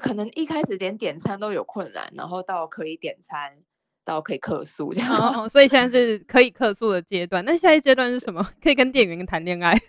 [0.00, 3.56] 可能一开始连点餐都有困难，然后到可以点餐，
[4.04, 5.14] 到可以客诉这样。
[5.14, 7.44] 哦， 所以现在是可以客诉的阶段。
[7.44, 8.44] 那下一阶段是什么？
[8.62, 9.80] 可以跟店员谈恋爱。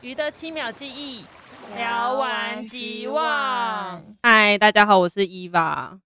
[0.00, 1.24] 鱼的七秒记忆，
[1.76, 4.02] 聊完即忘。
[4.22, 5.98] 嗨，大家好，我是伊娃，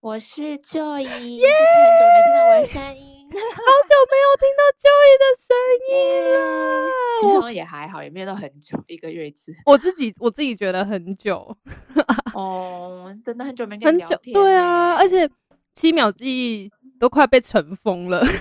[0.00, 3.15] 我是 Joy，耶，很久没听到我的声音。
[3.36, 5.54] 好久没有听到 Joy 的声
[5.92, 5.94] 音
[6.32, 6.34] 了，
[7.20, 9.54] 其实也还好，也没有到很久，一个月一次。
[9.66, 11.56] 我自己我自己觉得很久，
[12.34, 14.34] 哦，真的很久没跟你聊天。
[14.34, 15.28] 对啊，而且
[15.74, 18.24] 七秒记忆都快被尘封了。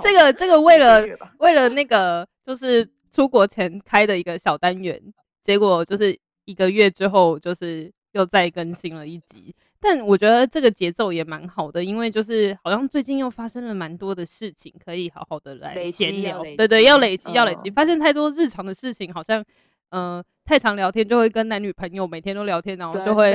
[0.00, 1.04] 这个这个为了
[1.38, 5.00] 为了那个就是出国前开的一个小单元，
[5.42, 9.54] 结果就是一个月之后就是又再更新了一集。
[9.80, 16.42] 但我觉得这个节奏也蛮好的，因为就是好像最近又发生了蛮多的事情，可以好好的来闲聊。
[16.56, 17.70] 对对，要累积，要累积。
[17.70, 19.40] 发现太多日常的事情，好像
[19.90, 23.32] 嗯、呃、太常聊天就会跟男女朋友每天都聊天，然后就会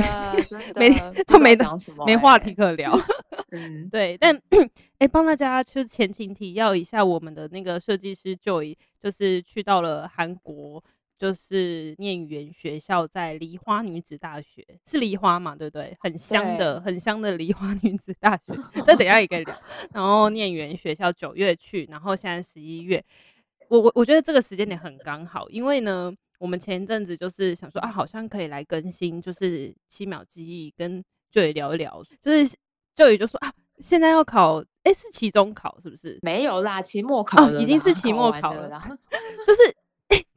[0.76, 2.94] 每天 就没讲什么，没话题可聊。
[3.52, 4.18] 嗯，对。
[4.18, 4.38] 但
[5.00, 10.84] 哎，帮大家就前情提要一下，我们的那个设计师 Joy 就是去到了韩国。
[11.18, 15.96] 就是念语言学校，在梨花女子大学，是梨花嘛，对不对？
[16.02, 18.44] 很香的，很香的梨花女子大学。
[18.86, 19.56] 这等一下也可以聊。
[19.94, 23.04] 然后念语言学校九月去，然后现在十一月。
[23.70, 32.04] 我我我觉得这个时间点很刚好，因为呢，我们前一阵子就是想说啊，好像可以来更新，就是七秒记忆，跟 Joy 聊一聊。
[32.22, 32.58] 就是
[32.96, 36.20] Joy 就说啊，现在要考，哎，是期中考是不是？
[36.22, 38.98] 没有啦，期末考已经是期末考了，啦
[39.48, 39.62] 就是。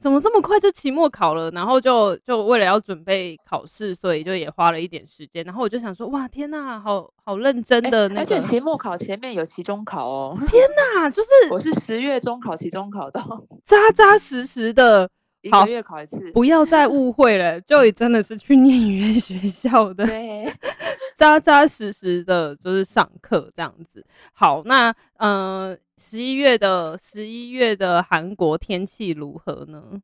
[0.07, 1.51] 欸、怎么这么快就期末考了？
[1.51, 5.45] 然后就就为了要准备考试，所以就也花了一点时间。
[5.45, 8.21] 然后我就想说，哇，天呐，好好认真的那个。
[8.21, 10.39] 欸、而且期末考前面有期中考哦。
[10.47, 10.63] 天
[10.95, 13.21] 呐，就是我是十月中考期中考的，
[13.65, 15.11] 扎扎实实的。
[15.47, 20.53] 一个月考一次，不要再误会了，Joy 真的是去念语言学校的，对，
[21.17, 24.05] 扎扎实实的，就是上课这样子。
[24.33, 30.03] 好，那嗯，十一月的十一月的韩国天气如何呢？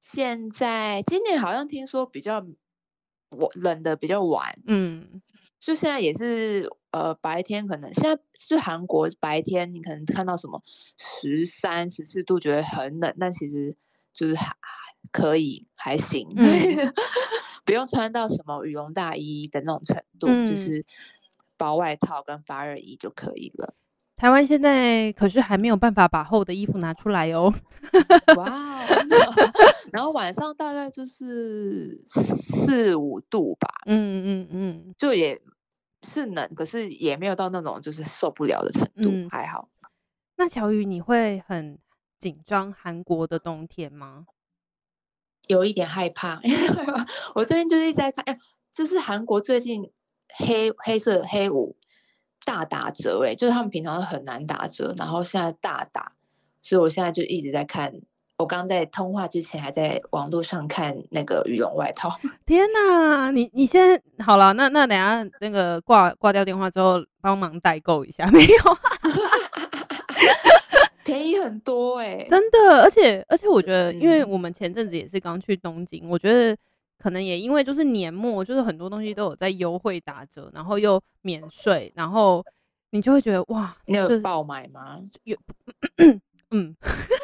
[0.00, 2.44] 现在今年好像听说比较
[3.30, 5.22] 我冷的比较晚，嗯，
[5.60, 10.60] 就现在也是呃白天可能现在是韩国白天你可能看到什么
[10.96, 13.76] 十三十四度觉得很冷，但其实。
[14.12, 14.52] 就是还
[15.12, 16.92] 可以，还行，嗯、
[17.64, 20.84] 不用穿到什么羽绒大衣的那种程度，嗯、就是
[21.56, 23.74] 薄外套跟发热衣就可以了。
[24.16, 27.50] 台湾现在可是还没有办法把厚的衣服拿出来哦。
[28.36, 28.84] 哇，
[29.92, 33.66] 然后晚上大概就是四五度吧。
[33.86, 35.40] 嗯嗯嗯，就也
[36.06, 39.70] 是冷，可是也没有到那种就是受不了的程度，嗯、还好。
[40.36, 41.78] 那乔宇，你会很
[42.20, 44.26] 紧张韩国的冬天吗？
[45.46, 46.40] 有一点害怕，
[47.34, 48.38] 我最近就是一直在看，哎，
[48.70, 49.90] 就是韩国最近
[50.36, 51.76] 黑黑色黑五
[52.44, 56.12] 大打折，哎，就是他们平常都很难打折，然后现在大打，
[56.62, 57.94] 所以我现在就一直在看。
[58.36, 62.10] 我刚在通话之前还在网络上看那个羽绒外套。
[62.46, 68.78] 天哪，你你先好了，那那等下那个挂挂掉电话之后，帮忙代购一下，没有？
[71.04, 76.56] 便宜很多哎、欸，真的，而且而且我觉得，因为我们前阵子也是刚去东京，我觉得
[76.98, 82.44] 可能也因为就是年末，就是很多东西都有在优惠打折，然后又免税，然后
[82.90, 85.00] 你就会觉得哇，你有爆买吗？
[85.24, 85.36] 有，
[86.52, 86.74] 嗯，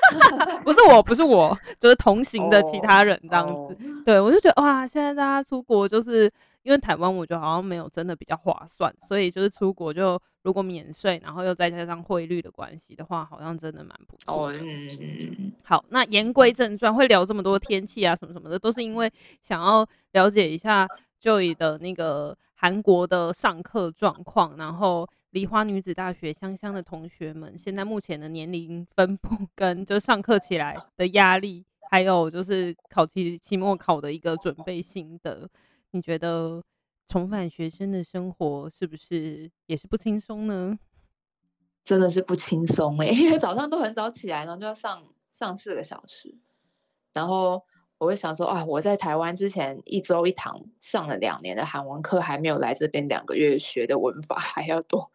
[0.65, 3.53] 不是我，不是我，就是同行的其他人这样子。
[3.53, 4.05] Oh, oh.
[4.05, 6.31] 对，我就觉得哇，现在大家出国就是。
[6.67, 14.53] 因为台湾我觉得好像没有真的比较划算，所以就是出国就如果免税，然后又再加上汇率的关系的话，好像真的蛮不错哦。
[14.61, 19.09] 嗯，好，那言归正传，会聊这么多天气啊什么什么的，都是因为
[19.41, 20.89] 想要了解一下
[21.23, 35.49] Joy 的那个韩国的上课状况，然后梨花女子大学香香的同学们现在目前的年龄分布跟就上课起来的压力，还有就是考期期末考的一个准备心得。
[35.93, 36.63] 你觉得
[37.07, 40.79] 重返学生的生活是不是也是不轻松呢？
[41.85, 46.35] 真的是不轻松哎， 因为早上都很早起来，然后就要上上四个小时。
[47.13, 47.63] 然后
[47.99, 55.11] 我会想说啊，我在台湾之前一周一堂上了两年的韩文课，还没有来这边两个月学的文法还要多。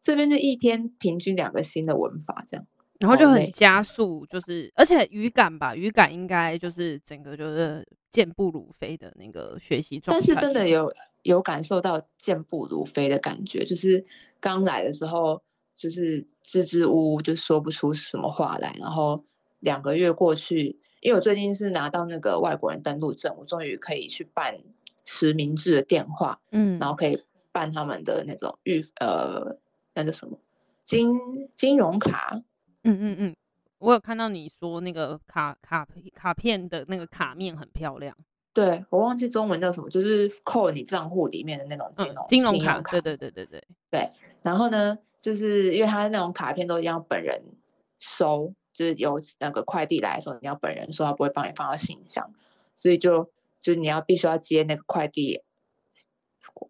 [0.00, 2.66] 这边就一天平均两个新的文法这样，
[3.00, 7.86] 然后就很加速，就是而且语感吧，语感应该就是整个就是。
[8.14, 10.94] 健步如飞的那个学习状态，但是真的有
[11.24, 13.64] 有感受到健步如飞的感觉。
[13.64, 14.04] 就是
[14.38, 15.42] 刚来的时候，
[15.74, 19.18] 就是支支吾吾，就说不出什么话来，然后
[19.58, 24.60] 两个月过去，因为我最近是拿到那个外国人登录证，我终于可以去办
[25.04, 27.20] 实名制的电话，嗯，然后可以
[27.50, 29.58] 办他们的那种预呃
[29.94, 30.38] 那个什么
[30.84, 31.18] 金
[31.56, 32.40] 金融卡，
[32.84, 33.36] 嗯嗯嗯，
[33.78, 38.16] 我有看到你说那个卡卡卡片的那个卡面很漂亮，
[38.52, 44.10] 对，我忘记中文叫什么，就是扣你账户里面的那种金融、嗯、金融卡，对对对对对对，
[44.42, 47.42] 然后呢，就是因为他那种卡片都一样，本人
[47.98, 48.54] 收。
[48.74, 52.28] 就是有那个快递来的时候，你要本人收，他不会帮你放到信箱，
[52.74, 53.30] 所以就
[53.60, 55.42] 就你要必须要接那个快递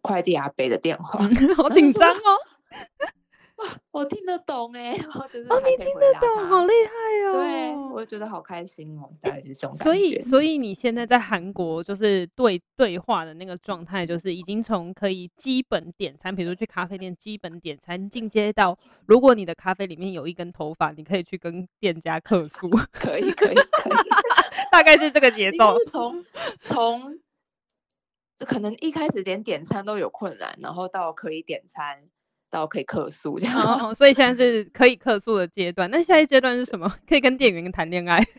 [0.02, 1.26] 快递阿北的电话，
[1.56, 2.38] 好紧张哦。
[3.92, 7.32] 我听得懂哎，我觉得哦，你听得懂，好厉害哦！
[7.34, 9.84] 对，我觉得好开心哦，大概是这种感觉。
[9.84, 18.74] 所以，所以你现在在韩国就是对对话的那个状态，就是已经从可以基本点餐，比如说去咖啡店基本点餐，进阶到
[19.06, 22.68] 如果你的咖啡里面有一根头发，你可以去跟店家客诉。
[22.90, 24.08] 可以，可以，可以，
[24.72, 25.78] 大概是这个节奏。
[25.86, 26.24] 从
[26.60, 27.20] 从
[28.40, 32.08] 可能一开始连点餐都有困难，然后到可以点餐。
[32.54, 33.60] 到可以客诉这样，
[33.90, 35.90] 哦，所以现在是可以客诉的阶段。
[35.90, 36.88] 那下一阶段是什么？
[37.08, 38.24] 可以跟店员谈恋爱？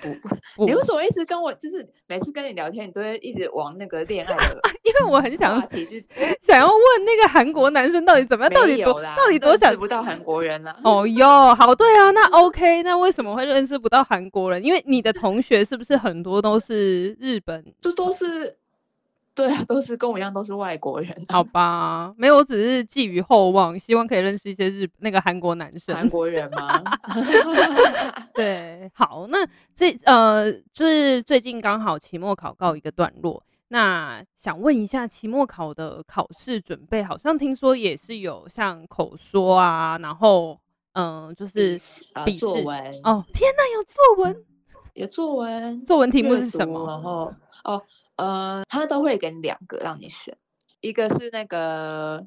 [0.00, 0.14] 不
[0.54, 1.52] 不， 你为什么一直跟我？
[1.54, 4.60] 就是每次跟你聊天，你都会一直往那个恋爱的？
[4.84, 5.96] 因为我很想提，就
[6.40, 8.54] 想要问那个韩国男生到底怎么样？
[8.54, 9.02] 到底多？
[9.02, 9.74] 到底多想？
[9.76, 10.72] 不到韩国人呢？
[10.84, 14.62] 哦哟，好对啊，那 OK，那为什么会认识不到韩国人？
[14.62, 17.64] 因为你的同学是不是很多都是日本？
[17.80, 18.56] 这都是。
[19.38, 21.14] 对啊，都是跟我一样，都是外国人。
[21.28, 25.94] 好吧，没有，我只是寄予厚望，希望可以认识一些日那个韩国男生。
[25.94, 26.82] 韩国人吗？
[28.34, 29.46] 对，好，那
[29.76, 40.58] 这呃，就是最近刚好期末考告一个段落，那想问一下，期末考的考试准备，好像听说也是有像口说啊，然后
[40.94, 41.78] 嗯、呃，就是
[42.26, 42.76] 笔试、作文。
[43.04, 44.44] 哦，天哪，有作文，
[44.94, 46.84] 有作文，作文题目是什么？
[46.88, 47.32] 然后
[47.62, 47.80] 哦。
[48.18, 50.36] 呃，他都会给你两个让你选，
[50.80, 52.26] 一个是那个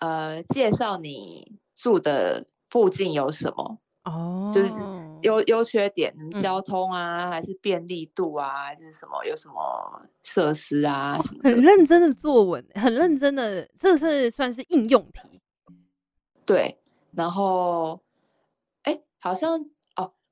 [0.00, 4.72] 呃，介绍你住的附近有什么哦，就是
[5.20, 15.42] 优优缺点，交通啊，嗯、还是便利度啊，还是什么有什么设施啊什么，很认真的作文，很认真的，这是算是应用题，
[16.46, 16.78] 对，
[17.12, 18.00] 然后
[18.84, 19.66] 哎，好像。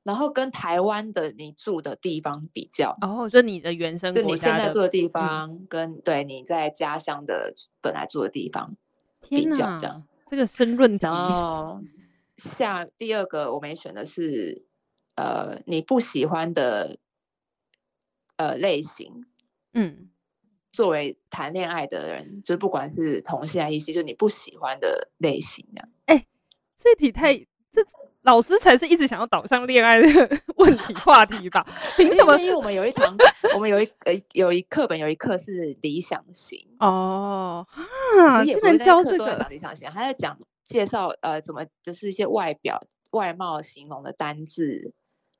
[0.08, 7.52] 然后跟台湾的你住的地方比较，哦，就你的原生国家，就你现在住的地方跟、嗯、对你在家乡的
[7.82, 8.74] 本来住的地方
[9.28, 11.04] 比较，这样这个申论题。
[11.04, 11.82] 然后
[12.38, 14.64] 下第二个我没选的是，
[15.16, 16.96] 呃，你不喜欢的
[18.36, 19.26] 呃类型，
[19.74, 20.08] 嗯，
[20.72, 25.90] 作为谈恋爱的人，就不管是同性还是异性，就你不喜欢的类型这样。
[26.06, 26.26] 哎，
[26.78, 27.36] 这题太
[27.70, 27.84] 这。
[28.28, 30.06] 老师才是一直想要导向恋爱的
[30.56, 31.66] 问题话题吧？
[31.96, 32.36] 凭什么？
[32.38, 33.16] 因为我们有一堂，
[33.56, 37.66] 我们有一呃有一课本有一课是理想型哦
[38.18, 42.78] 啊，竟然教这个理想型，还在讲介绍呃怎么就是一些外表
[43.12, 44.92] 外貌形容的单字，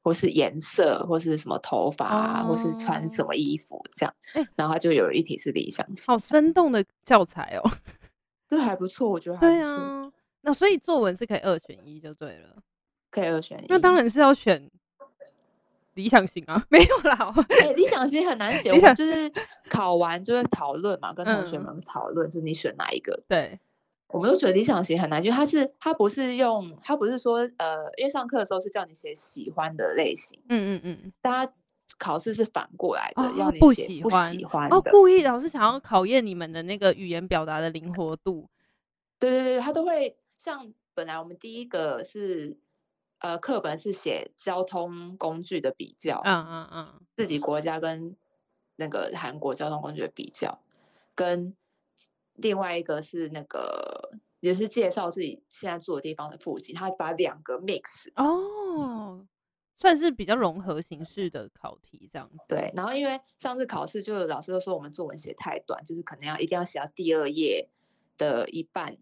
[0.03, 4.15] 或是颜色，或是什么头发啊，哦、或是穿什么衣服这样。
[4.33, 7.71] 欸、然后他就有一题是理想型，好生动的教材哦，
[8.49, 9.77] 这还不错，我觉得还不错。
[9.77, 12.57] 对啊，那所以作文是可以二选一就对了。
[13.19, 14.71] 可以二选一，那当然是要选
[15.95, 17.35] 理想型啊，没有啦。
[17.61, 19.33] 欸、理想型很难选，我就是
[19.69, 23.21] 考完就会讨论嘛，跟同学们讨论，嗯、就你选哪一个？
[23.27, 23.59] 对，
[24.07, 31.53] 我们都觉得理想型很难，就他是他不是用，他不是说呃，因为上课的时候是叫你写喜欢的类型，嗯嗯嗯，大家
[31.99, 38.49] 考试是反过来的，哦、要你写不喜欢哦，故意老师想要考验你们的那个语言表达的灵活度。
[39.19, 42.57] 对对对，他都会像本来我们第一个是。
[43.21, 48.17] 呃，课本是写交通工具的比较，嗯嗯嗯，自己国家跟
[48.77, 50.63] 那个韩国交通工具的比较，
[51.17, 51.57] 跟
[52.35, 59.27] 另外一个是那个也是介绍自己现在住的地方的附近，他把两个 mix 哦，
[59.77, 62.39] 算是比较融合形式的考题这样子。
[62.47, 67.69] 对，然后因为上次考试就老师就说我们作文写太短，就是可能要一定要写到第二页
[68.17, 68.97] 的一半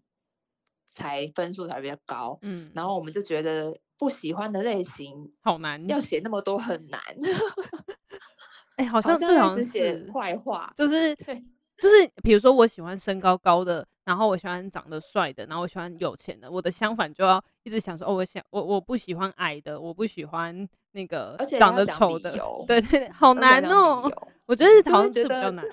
[0.87, 3.77] 才分数才比较高，嗯，然后我们就觉得。
[3.97, 7.01] 不喜欢的类型好难，要写那么多很难。
[8.77, 11.43] 哎、欸，好像最好是写坏话，就是对，
[11.79, 16.51] 就是比如说我喜欢身高高的，然后我喜欢长得帅的，然后我喜欢有钱的。
[16.51, 22.37] 我的相反就要一直想说，哦，我想我我不喜欢矮的，我不喜欢那个长得丑的。
[22.67, 24.27] 对对对，好难哦、喔。
[24.45, 25.65] 我觉得好像这比较难，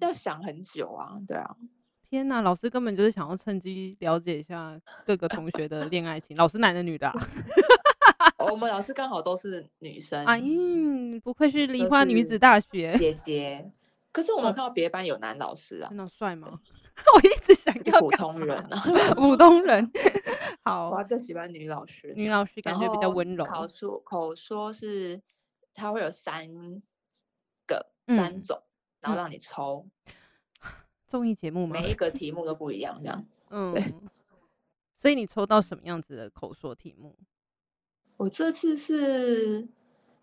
[0.00, 1.18] 要想很久啊。
[1.28, 1.54] 对啊。
[2.08, 6.36] 天呐，老师根本就是想要趁机了解一下各个同学的恋爱情。
[6.36, 7.12] 老师男的女的、啊？
[8.50, 10.24] 我们老师刚好都是女生。
[10.24, 10.40] 哎，
[11.22, 13.70] 不愧是梨花女子大学姐姐。
[14.12, 16.60] 可是我们看到别班有男老师啊，真的帅吗？
[17.14, 19.90] 我一直想要普通人啊，普通人。
[20.64, 23.44] 好，我就喜欢女老师，女老师感觉比较温柔。
[23.44, 25.20] 口说口说是，
[25.74, 26.48] 它会有三
[27.66, 28.62] 个、嗯、三种，
[29.02, 29.86] 然后让你抽。
[31.06, 31.78] 综艺节目吗？
[31.78, 33.26] 每一个题目都不一样，这样。
[33.50, 33.94] 嗯，对。
[34.96, 37.14] 所以你抽到什么样子的口说题目？
[38.16, 39.68] 我这次是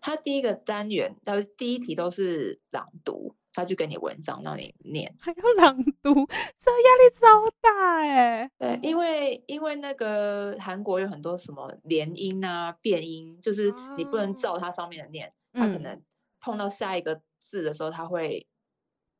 [0.00, 3.34] 他第一个单元，他第一题都是朗读。
[3.56, 8.50] 他就给你文章让你念，还要朗读，这压力超大哎。
[8.58, 16.02] 对，因为因为那个韩国有很多什么连音啊、变音，就是你不能照它上面的念，它、嗯、可能
[16.40, 18.48] 碰到下一个字的时候，它会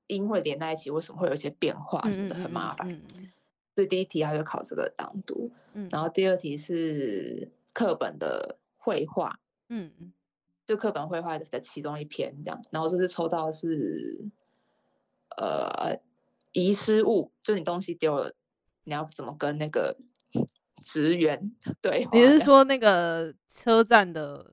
[0.09, 2.89] 音会连在一起，为什么会有一些变化什么的，很麻烦。
[2.91, 3.33] 嗯嗯嗯、
[3.77, 9.39] 所以第一题他就考这个朗读，嗯、然后第二题是课本的绘画，
[9.69, 10.13] 嗯。
[10.67, 14.25] 就课本绘画的其中一篇这样，然后就是抽到是，
[15.37, 16.01] 呃，
[16.53, 18.33] 遗失物，就你东西丢了，
[18.85, 19.95] 你要怎么跟那个
[20.83, 22.09] 职员对？
[22.13, 24.53] 你是说那个车站的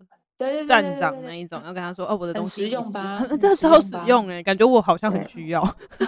[0.67, 3.25] 站长那一种，要跟他说哦，我的东西 实用吧？
[3.39, 5.63] 这超实用哎，感觉我好像很需要。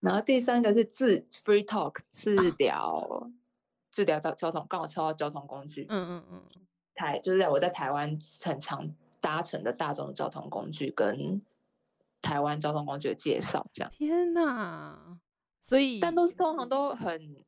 [0.00, 3.30] 然后第三个是自 free talk，是聊，
[4.02, 5.86] 是聊到交通，刚好抽到交通工具。
[5.88, 6.42] 嗯嗯嗯。
[6.94, 11.40] 台就是在我在台湾很常搭乘的大众交通工具，跟
[12.20, 13.90] 台湾交通工具的介绍，这样。
[13.92, 15.18] 天哪！
[15.62, 17.44] 所以，但都是通常都很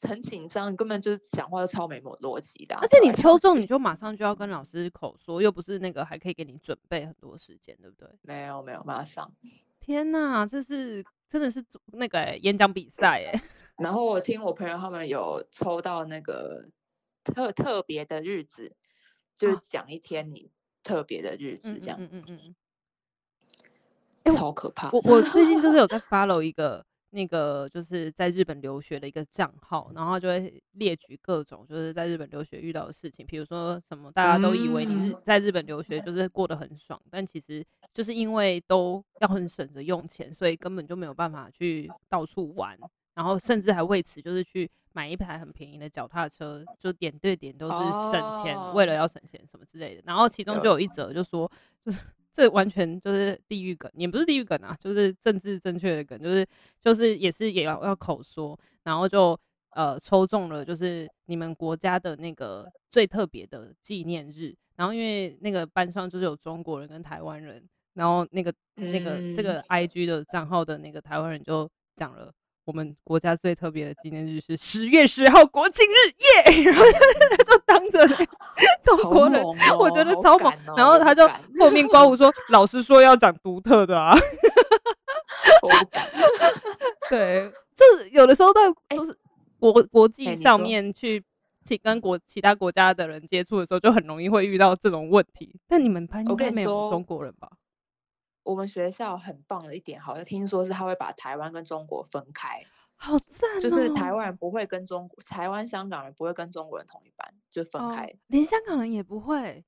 [0.00, 2.74] 很紧张，根本就是讲话都超没逻辑的。
[2.76, 8.08] 而且你抽中，你就马上就要跟老师口说，又不是那个还可以给你准备很多时间，对不对？
[8.22, 9.32] 没有没有，马上。
[9.84, 13.42] 天哪，这是真的是那个演讲比赛哎。
[13.82, 16.68] 然后我听我朋友他们有抽到那个。
[17.24, 18.74] 特特别的日子，
[19.36, 20.50] 就是讲一天你
[20.82, 22.54] 特别的日子，这样，嗯嗯嗯
[24.24, 24.90] 嗯，超可怕。
[24.90, 42.78] 我我最近就是有在 follow 一个那个就是在日本留学的一个账号，然后就会列举各种就是在日本留学遇到的事情，比如说什么大家都以为你是在日本留学就是过得很爽，但其实就是因为都要很省着用钱，所以根本就没有办法去到处玩，
[43.14, 44.70] 然后甚至还为此就是去。
[44.94, 47.78] 买一台很便宜的脚踏车，就点对点都是
[48.12, 48.76] 省钱，oh.
[48.76, 50.02] 为了要省钱什么之类的。
[50.04, 51.50] 然后其中就有一则就说，
[51.82, 51.98] 就是
[52.30, 56.46] 这完全就是地狱梗，也不是地狱梗啊，就是政治正确的梗，就是
[56.78, 59.34] 就是也是也要要口说，然后就
[59.70, 64.54] 呃抽中了，就是你们国家的那个最特别的纪念日。
[64.76, 72.30] 然后因为那个班上就是有中国人跟台湾人，然后那个那个这个 IG 的账号的那个台湾人就讲了。
[72.64, 76.62] 我们国家最特别的纪念日是十月十号国庆日，耶！
[76.70, 76.84] 然后
[77.28, 78.06] 他就当着
[78.84, 80.48] 中国人，哦、我觉得超猛。
[80.68, 81.26] 哦、然后他就
[81.58, 84.14] 后面刮胡 说：“老师说要讲独特的啊。”
[87.10, 88.60] 对，就是有的时候在
[88.96, 89.12] 就是
[89.58, 91.20] 国国际上面去
[91.66, 95.52] 去跟国其他国家的人接触的时候，就很容易会遇到这种问题。
[95.66, 97.50] 但你们班应该没有中国人吧？
[98.44, 102.60] 我们学校很棒的一点，好像听说是他会把台湾跟中国分开，
[102.96, 103.60] 好赞哦！
[103.60, 108.04] 就是台湾人不会跟中国，台湾香港人不会跟中国人同一班，就分开。
[108.04, 109.64] 哦，连香港人也不会，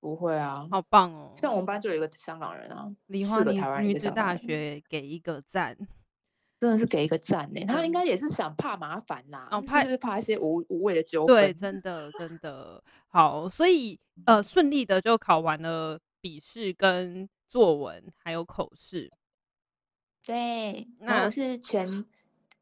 [0.00, 1.34] 不会啊，好棒哦！
[1.36, 3.42] 像我们班就有一个香港人啊，梨花
[3.80, 5.76] 女子大学给一个赞，
[6.58, 7.60] 真的是给一个赞呢。
[7.66, 11.36] 他应该也是想怕麻烦啦，哦，怕就是怕一些无无谓的纠纷。
[11.36, 17.28] 对，真的真的好，所以呃，顺利的就考完了笔试跟。
[17.52, 19.12] 作文还有口试，
[20.24, 22.02] 对，那我是全，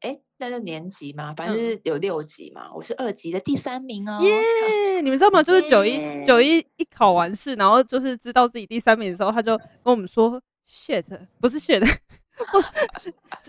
[0.01, 4.19] 哎，那就年级嘛，反正是有六级嘛，我是二级的第三名哦。
[4.21, 5.41] 耶，你们知道吗？
[5.47, 11.05] 就是九一九一一考完试，然后就是知道自己第三名的时候，他就跟我们说，shit，
[11.39, 11.81] 不是 shit，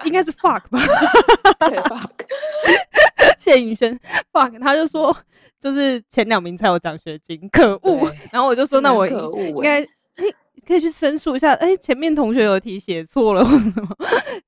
[0.04, 0.78] 应该是 fuck 吧？
[1.68, 2.24] 对，fuck，
[3.36, 3.98] 谢云轩
[4.32, 5.16] ，fuck，他就说，
[5.58, 8.08] 就是前两名才有奖学金，可恶。
[8.30, 9.84] 然后我就说，那我应该。
[10.66, 13.96] 可以去申诉一下，哎、欸，前面同学有题写错了 或什么，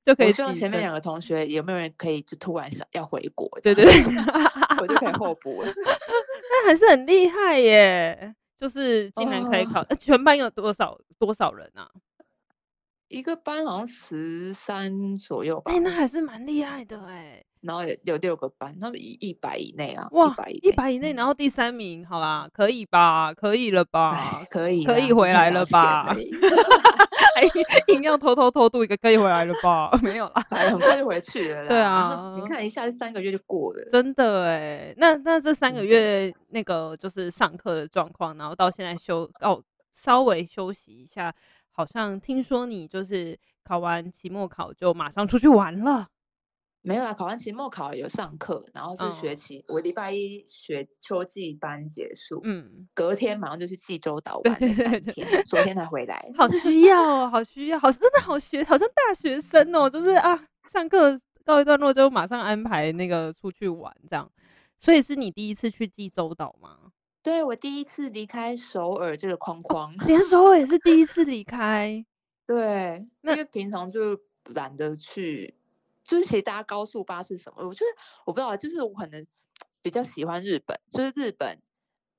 [0.04, 0.32] 就可以。
[0.32, 3.48] 希望前面两个同学有没有人可以就突然想要回国？
[3.62, 4.04] 对对对，
[4.80, 5.72] 我就可以候补了。
[5.74, 9.80] 那还是很厉害耶，就是竟然可以考。
[9.88, 11.90] 呃、全班有多少多少人啊？
[13.08, 15.70] 一个班好像十三左右吧。
[15.72, 17.44] 哎、欸，那还是蛮厉害的哎。
[17.64, 23.32] 然后有有六个班，那么一一百以内啊，哇，一百一百以内，然后第三名，好啦，可以吧？
[23.32, 24.16] 可以了吧？
[24.50, 26.14] 可以，可以回来了吧？
[27.88, 29.90] 硬要偷偷偷渡一个，可以回来了吧？
[30.02, 31.66] 没有啦，很快就回去了。
[31.66, 34.94] 对啊，你看一下，三个月就过了，真的哎。
[34.96, 39.60] 那那这三个月那个就是上课的状况，然后到现在休哦，
[39.92, 41.34] 稍微休息一下，
[41.72, 46.06] 好像听说你就是考完期末考就马上出去玩了。
[46.86, 56.30] 没有啦，考完期末考有上课，然后是学期，哦、我礼拜一学秋季班结束，嗯，隔天马上就去济州岛玩了三天，昨天才回来。
[56.36, 60.38] 好需要哦，好需要，好真的好学，好像大学生哦，就是啊，
[60.70, 64.30] 上课告一段落就马上安排那个出去玩这样。
[64.78, 66.92] 所以是你第一次去济州岛吗？
[67.22, 72.04] 对，我第一次离开首尔这个框框，哦、连首尔也是第一次离开。
[72.46, 74.20] 对，那因为平常就
[74.54, 75.54] 懒得去。
[76.04, 77.90] 就是其实大家高速巴士什么，我觉得
[78.26, 79.26] 我不知道，就是我可能
[79.82, 81.60] 比较喜欢日本，就是日本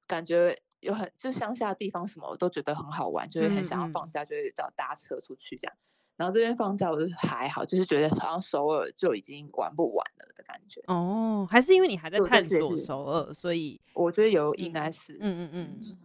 [0.08, 5.76] 感觉有很就乡下的地方什么我都觉得很好玩，就是很想要放假，就是要搭车出去这样。
[6.18, 10.82] 然后这边放假我就还好，就是觉得好像首尔就已经玩不完了的感觉。
[10.88, 15.98] 哦，还是因为你还在探索首尔，所以我觉得有应该是，嗯嗯嗯。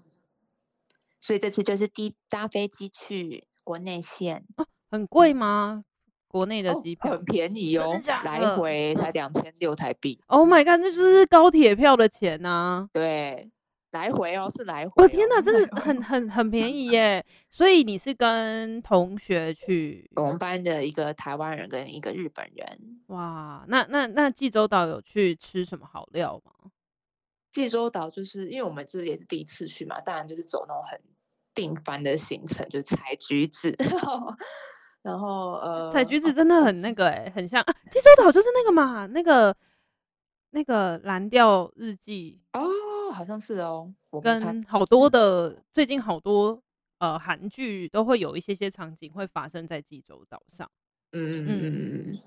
[1.21, 5.85] 所以这次就是第搭飞机去国内线，哦，很贵吗？
[6.31, 8.01] 国内的机票、哦、很便宜哦？
[8.25, 10.17] 来回才两千六台币。
[10.29, 12.89] Oh my god，那就是高铁票的钱呐、啊！
[12.93, 13.51] 对，
[13.91, 14.93] 来回哦，是来回、哦。
[15.03, 17.27] 我天哪，真的很 很很便宜耶！
[17.51, 20.09] 所以你是跟同学去？
[20.15, 23.01] 我们班的一个台湾人跟一个日本人。
[23.09, 26.71] 哇，那那那济州岛有去吃什么好料吗？
[27.51, 31.01] 济州岛就是因为我们这也是第一次去嘛，当然就是走那种很
[31.53, 33.75] 定番的行程，就是采橘子。
[35.03, 39.57] 然后呃，采橘子真的很那个哎、欸，很像啊，济州岛就是那个嘛，那个
[40.51, 42.39] 那个蓝调日记。
[42.53, 43.91] 哦，好像是哦，
[44.23, 46.63] 跟好多的最近好多
[46.99, 50.71] 呃韩剧都会有一些些场景会发生在济州岛上，
[51.13, 52.13] 嗯嗯嗯。
[52.13, 52.19] 嗯，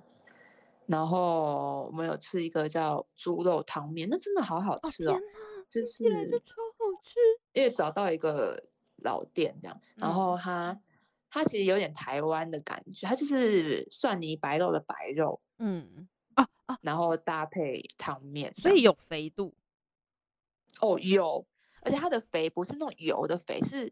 [0.87, 5.19] 然后我们有吃一个叫猪肉汤面，那真的好好吃哦，哦
[5.69, 6.03] 就是
[6.39, 7.19] 超好吃，
[7.53, 8.63] 因为找到一个
[9.03, 10.71] 老店这样，然后它。
[10.71, 10.81] 嗯
[11.33, 19.55] 它其实有点台湾的感觉，它就是蒜泥白肉的白肉，嗯啊啊，然后搭配汤面，所以有肥度。
[20.79, 21.43] 哦，有，
[21.81, 23.91] 而且它的肥不是那种油的肥，是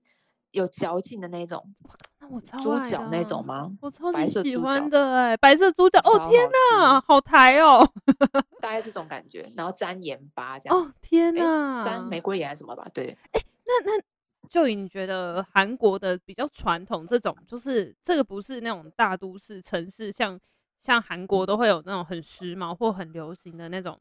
[0.52, 1.74] 有嚼劲的那种。
[2.20, 3.64] 那我超猪脚那种吗？
[3.82, 6.00] 我超级喜欢的哎，白色猪脚。
[6.04, 7.92] 哦天哪，好台哦，
[8.62, 10.78] 大概这种感觉，然后沾盐巴这样。
[10.78, 12.88] 哦天哪，沾玫瑰盐还是什么吧？
[12.94, 13.18] 对。
[13.32, 14.11] 哎，那那。
[14.52, 20.38] 就你觉得韩国的比较传统这种，就是这个不是那种大都市城市，像
[20.82, 23.98] 像韩国都会有那种很时髦或很流行的那种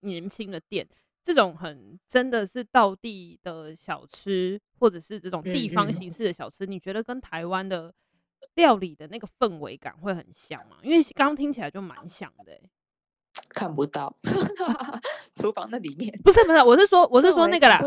[0.00, 0.88] 年轻的店，
[1.20, 7.92] 这种很真的是道地的小吃，或者是这种地方形式的小吃，你觉得跟台湾的
[8.54, 10.76] 料理的那个氛围感会很像吗？
[10.82, 12.70] 因为刚刚听起来就蛮像的欸。
[13.50, 14.14] 看不到，
[15.34, 17.80] 厨房那里面不是不是，我是说我是说那个啦，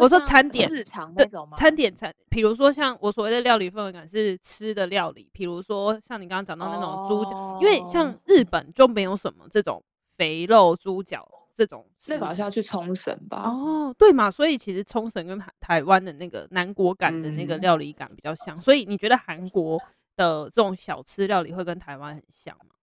[0.00, 1.56] 我说餐点日常那种吗？
[1.56, 9.82] 餐点餐，比如说像我所谓的料理氛围感是吃的料理，比如说像你刚刚讲到那种猪脚，哦，因为像日本就没有什么这种
[10.16, 13.48] 肥肉猪脚这种，那个好像要去冲绳吧？
[13.48, 19.80] 哦，对嘛，所以其实冲绳跟台湾的那个南国感的那个料理感比较像，嗯，所以你觉得韩国
[20.16, 22.74] 的这种小吃料理会跟台湾很像吗？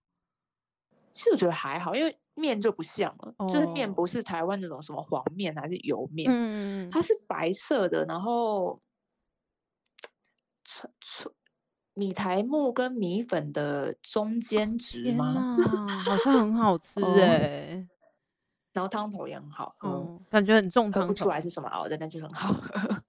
[1.14, 3.52] 其实我觉得还好，因为面就不像了，oh.
[3.54, 8.82] 就是面不是台湾那种什么黄面还是油面，嗯，它是白色的，然后
[11.94, 15.54] 米苔木跟米粉的中间值吗？
[16.06, 17.86] 好像很好 吃哎，oh.
[18.74, 20.22] 然后汤头也很好喝，oh.
[20.30, 23.04] 感觉很重汤头，喝不出来是什么熬的，但就很好喝。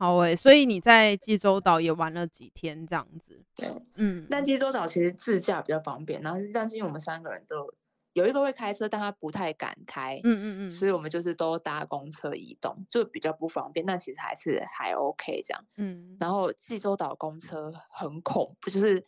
[0.00, 3.42] 好诶、欸，所以你在济州岛也玩了几天这样子？
[3.56, 7.74] 对，嗯，但济州岛其实自驾比较方便，然后但是因为我们三个人都
[8.12, 13.84] 有一个会开车，但他不太敢开，嗯嗯嗯，所以我们就是都搭公车移动，就比较不方便。
[13.86, 16.16] 但其实还是还 OK 这样，嗯。
[16.18, 19.04] 然后济州岛公车很恐怖，就是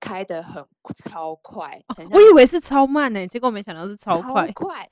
[0.00, 4.46] 开的很超快，哦，我以为是超慢呢，结果没想到是超快。
[4.46, 4.90] 超快，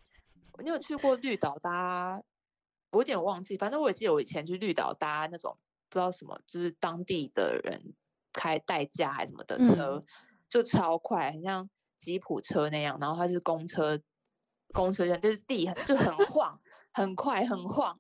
[0.63, 2.23] 你有去过绿岛搭？
[2.91, 7.93] 我有点忘记，反正我也记得我以前去绿岛搭那种不知道什么，就是当地的人
[8.33, 10.03] 开代驾还是什么的车，嗯、
[10.49, 11.69] 就超快，很像
[12.05, 12.97] 吉普车那样。
[13.01, 13.99] 然后它是公车，
[14.73, 16.61] 公车就是地很就很晃，
[16.93, 17.99] 很快很晃，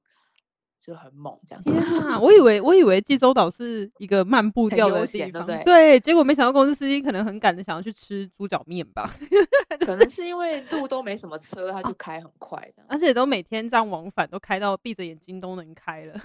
[0.80, 1.62] 就很猛这样。
[1.64, 9.10] 天啊，我以为我以为济州岛是一个慢步调的地方，对，对，结果没想到公司司机可能很赶的想要去吃猪脚面吧？
[9.80, 16.20] 可能是因为路都没什么车，他就开很快的，而且都每天这样往返，都开到闭着眼睛都能开了。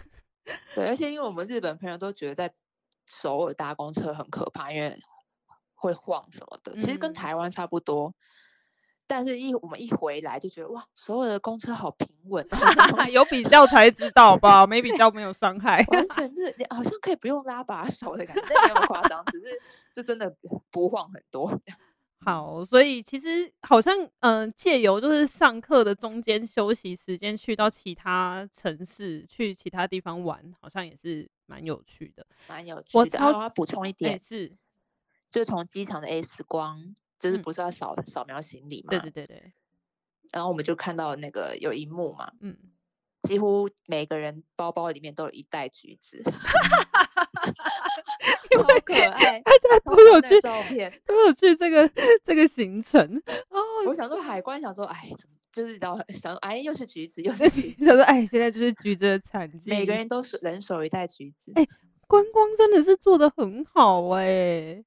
[0.76, 2.54] 对，而且因为我们日本朋友都觉得在
[3.08, 4.98] 首尔搭公车很可怕，因为
[5.80, 8.10] 会晃什么的，其实跟台湾差不多。
[8.10, 8.14] 嗯
[9.12, 12.48] 但是一，一我们一回来就觉得哇，所有的公车好平稳，
[13.12, 14.68] 有比较才知道吧？
[14.68, 19.48] 没比较没有伤害，完全就是好像可以不用拉把手的感觉，但没有夸张，只是
[19.92, 20.32] 就真的
[20.70, 21.60] 不晃很多。
[22.24, 33.00] 好，所以其实好像嗯，借由就是上课的中间休息时间，去到其他城市，去其他地方玩，好像也是蛮有趣的，蛮有趣的。
[33.00, 34.56] 我超要补充一点，欸、是，
[35.32, 36.96] 就从机场的 X 光。
[37.20, 38.92] 就是不是要扫扫描行李嘛？
[38.92, 39.52] 对对对对。
[40.32, 42.58] 然后我们就看到那个有一幕嘛，嗯，
[43.24, 46.24] 几乎每个人包包里面都有一袋橘子，
[48.52, 51.92] 因为可爱，大家都有去照片，都有去这个
[52.24, 53.22] 这个行程。
[53.50, 55.12] 哦，我想说海关想说，哎，
[55.52, 61.52] 就是然后想说，哎，又是橘子，又是 橘子，想说，哎，现在就是橘子的产季，每个人都是人手一袋橘子。
[61.56, 61.68] 哎，
[62.08, 64.26] 观光真的是做的很好哎。
[64.26, 64.86] 欸、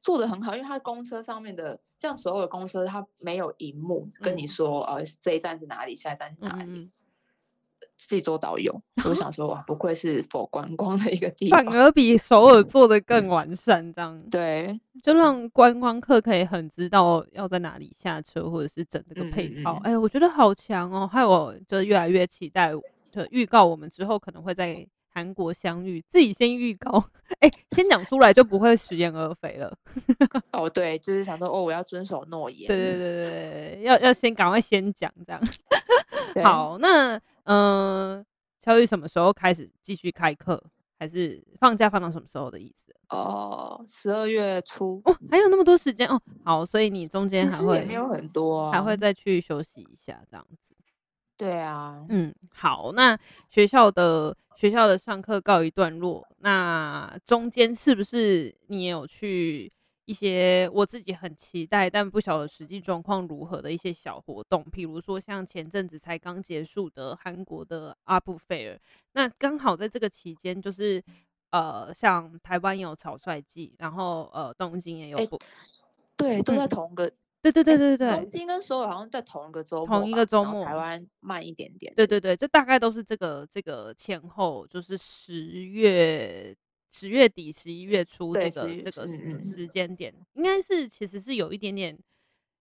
[0.00, 6.90] 做的很好，因为它公车上面的，像所有的公车，它没有荧幕跟你说，呃、嗯，这一站是哪里，下一站是哪里，嗯、
[7.96, 8.82] 自己做导游。
[9.04, 19.74] 我想说，哇，不愧是否观光的一个地方，反而比首尔 做的更完善，这样对，就让观光客可以很知道要在哪里下车，或者是整这个配套。
[19.84, 22.72] 哎、嗯嗯欸，我觉得好强哦，害我就越来越期待，
[23.10, 24.86] 就预告我们之后可能会在。
[25.14, 27.04] 韩国相遇，自己先预告，
[27.40, 29.76] 哎、欸，先讲出来就不会食言而肥了。
[30.52, 32.66] 哦，对，就是想说，哦，我要遵守诺言。
[32.66, 35.42] 对对对对，要要先赶快先讲这样。
[36.42, 38.24] 好，那嗯，
[38.60, 40.62] 乔、呃、宇什么时候开始继续开课？
[40.98, 42.94] 还是放假放到什么时候的意思？
[43.08, 45.02] 哦，十二月初。
[45.04, 46.18] 哦，还有那么多时间哦。
[46.44, 50.71] 好，所以你中间还会没有很多、啊，还会再去休息一下这样子。
[51.42, 53.18] 对啊，嗯，好，那
[53.50, 59.72] 学校的学校的上课告一段落，那中间是不是你也有去
[60.04, 64.64] 一些我自己很期待但不晓得实际状况如何的一些小活动？
[64.70, 68.78] 比如说像前阵子才刚结束的韩国的阿布费尔，
[69.14, 71.02] 那刚好在这个期间，就是
[71.50, 75.18] 呃，像台湾有草率季，然后呃，东京也有
[76.16, 77.04] 对，都在同个。
[77.06, 81.92] 嗯对对对对对，东京跟首尔好像在同一个周末，同一个周末，台湾慢一点点。
[81.96, 86.56] 对对对，这大概都是这个这个前后，就是十月
[86.92, 91.98] 十月底、十一月初这个这个时时间点，应该是其实是有一点点。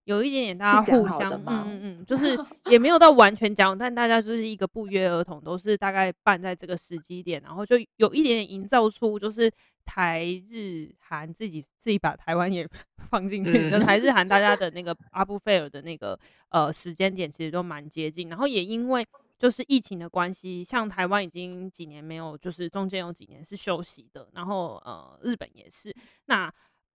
[0.05, 9.51] 有一点点，大家互相，嗯嗯嗯，就是也没有到完全讲，但大家就是一个不约而同，都是大概办在这个时机点，然后就有一点点营造出，就是
[9.85, 12.67] 台日韩自己自己把台湾也
[13.09, 19.05] 放进去，就台日韩大家的那个阿布菲尔的那个呃时间点，其实都蛮接近，然后也因为
[19.37, 25.95] 就是疫情的关系，像台湾已经几年没有，就是中间有几年是休息的，然后呃日本也是。
[26.25, 26.51] 那。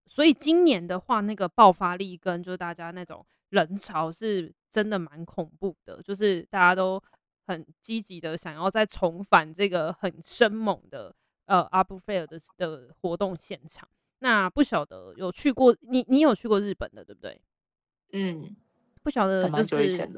[0.08, 7.02] 所以今年的话，那个爆发力跟就是大家那种人潮是真的蛮恐怖的，就是大家都
[7.46, 11.14] 很积极的想要再重返这个很生猛的
[11.46, 13.88] 呃阿布菲尔的的活动现场。
[14.20, 17.40] 那不晓得有去过你，你有去过日本的对不对？
[18.12, 18.56] 嗯，
[19.02, 20.08] 不晓得就是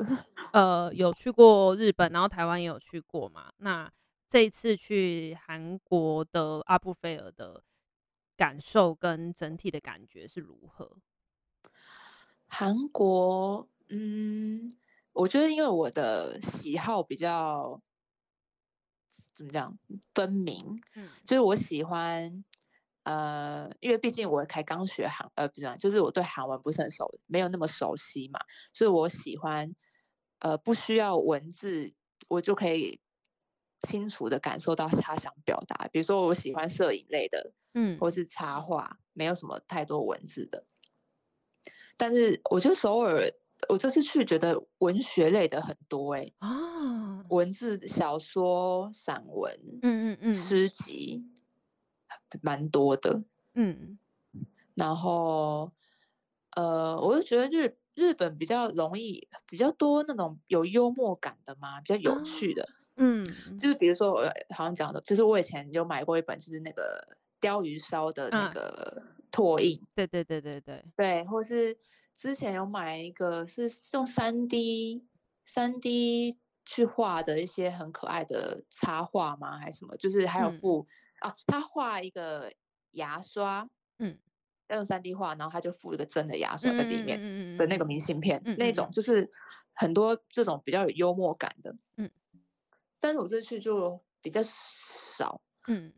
[0.53, 3.51] 呃有去过日本，然后台湾也有去过嘛。
[3.57, 3.90] 那
[4.29, 7.62] 这一次去韩国的阿布菲尔的。
[8.38, 10.98] 感受跟整体的感觉是如何？
[12.46, 14.70] 韩国，嗯，
[15.12, 17.83] 我觉得因为我的喜好比较
[19.35, 19.77] 怎么讲
[20.14, 22.44] 分明，嗯，就是我喜欢，
[23.03, 28.38] 呃，因为毕竟我才刚学韩，呃，不是，就是我对韩文不是很熟，没有那么熟悉嘛，
[28.72, 29.74] 所以我喜欢，
[30.38, 31.92] 呃，不需要文字，
[32.29, 33.01] 我就可以
[33.83, 35.88] 清楚的感受到他想表达。
[35.92, 37.53] 比如说，我喜欢摄影类的。
[37.74, 40.64] 嗯，或是插画，没有什么太多文字的。
[41.96, 43.28] 但是我觉得首尔，
[43.68, 49.52] 我这次去觉得文学类的很多哎、欸、啊，文字小说、散文，
[49.83, 51.24] 嗯嗯嗯，诗集，
[52.40, 53.18] 蛮多的。
[53.54, 53.98] 嗯，
[54.76, 55.72] 然后
[56.54, 62.68] 呃，我就觉得日日本比较容易，比较多那种有幽默感的嘛，比较有趣的。
[62.94, 63.26] 嗯，
[63.59, 64.22] 就是比如说我
[64.54, 67.17] 好像讲的，就是我以前有买过一本，就是那个。
[67.40, 70.85] 鯛鱼烧的那个拓印，对对对对对。
[70.96, 71.79] 对，或是
[72.16, 75.07] 之前有买一个是用三 D
[75.46, 79.59] 三 D 去画的一些很可爱的插画吗？
[79.59, 79.96] 还是什么？
[79.96, 80.87] 就是还有附、
[81.20, 82.53] 嗯、啊，他画一个
[82.92, 84.18] 牙刷，嗯，
[84.68, 89.31] 要用三 D 画，然后他就附一个真的牙刷在里面的那个明信片，嗯嗯嗯嗯、那种就是
[89.72, 92.11] 很多这种比较有幽默感的，嗯，
[93.01, 95.92] 但是我这次就比较少，嗯。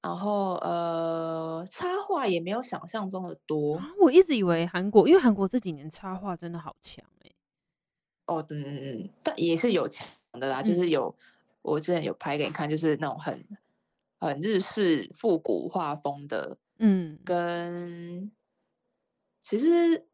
[0.00, 3.76] 然后呃，插画也没有想象中的多。
[3.76, 7.34] 啊、我一直以为韩国，因为韩国这几年插画真的好强哎、欸。
[8.26, 11.14] 哦，嗯嗯嗯，但也是有强的啦，嗯、就是有
[11.62, 13.44] 我之前有拍给你看，就是那种很
[14.20, 18.30] 很日式复古画风的，嗯，跟
[19.40, 20.06] 其实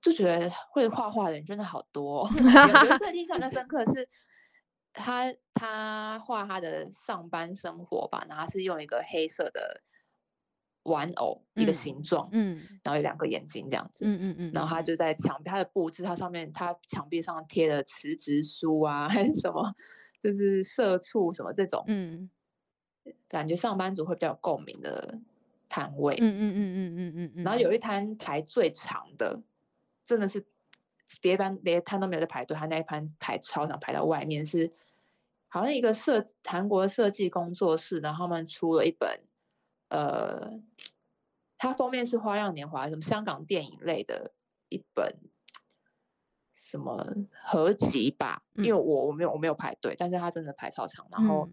[0.00, 2.30] 就觉得会画画的人真的好多、 哦。
[2.36, 4.08] 有一个印象最 深刻是。
[4.92, 9.82] 他他画他的上班生活吧，然后是用一个黑色的
[10.84, 19.74] 玩偶，嗯、一个形状，嗯，然后有两个眼睛这样子，嗯嗯嗯，然后他就在墙壁，他的布置，他上面他墙壁上贴了辞职书啊， 还是什么，
[20.22, 22.30] 就是社畜什么这种，嗯，
[23.28, 25.18] 感觉上班族会比较有共鸣的
[25.68, 29.40] 摊位，嗯嗯嗯嗯嗯嗯嗯，然后有一摊排最长的，
[30.04, 30.44] 真的是。
[31.20, 34.72] 别班别摊都没有在排队，他那一盘排超长，排到外面是
[35.48, 39.20] 好像一个设韩国的设计工作室，然后他们出了一本，
[39.88, 40.60] 呃，
[41.58, 44.32] 它封面是《花样年华》什么香港电影类的
[44.68, 45.18] 一本
[46.54, 48.44] 什么合集吧？
[48.54, 51.08] 因为我我没有我没有排队，但是他真的排超长。
[51.10, 51.50] 然后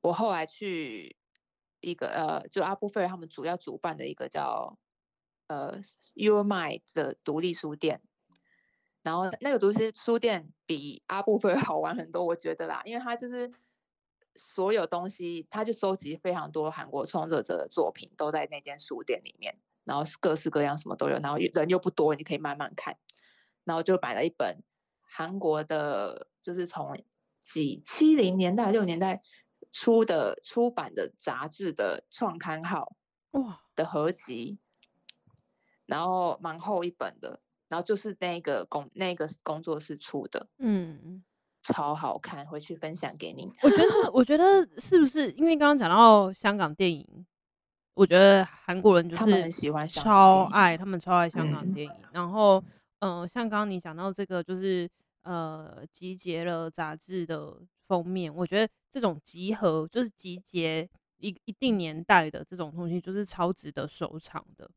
[0.00, 1.16] 我后来去
[1.80, 4.78] 一个呃，就阿布菲尔他们主要主办的一个叫。
[5.48, 5.80] 呃
[6.14, 8.00] ，Your Mind 的独立书店，
[9.02, 13.52] 然后那个独立书店比阿布菲 好玩很多，我觉得啦，因为他就是
[14.34, 22.98] 所有东西，他就收集非常多韩国创作者的作品，都在那间书店里面，然后各式各样什么都有，然后人又不多，你可以慢慢看，
[23.64, 24.62] 然后就买了一本
[25.00, 27.00] 韩国的，就是从
[27.40, 29.22] 几七零年代六年代
[29.70, 32.96] 出的出版的杂志的创刊号
[33.30, 34.58] 哇的合集。
[35.86, 41.22] 然后蛮厚一本的，然后就是那个工那个工作室出的，嗯，
[41.62, 43.50] 超好看，回去分享给你。
[43.62, 47.26] 我觉得，我觉得是不是因为刚刚讲到香港电影，
[47.94, 51.92] 我觉得韩国人就是他们很喜欢，超爱他们超爱香港电影。
[51.92, 52.62] 嗯、然后，
[53.00, 54.88] 嗯、呃，像刚刚你讲到这个，就是
[55.22, 57.56] 呃，集结了杂志的
[57.88, 64.70] 封面，我觉得这种集合就是集结一一定年代的这种东西，就是超值得收藏的。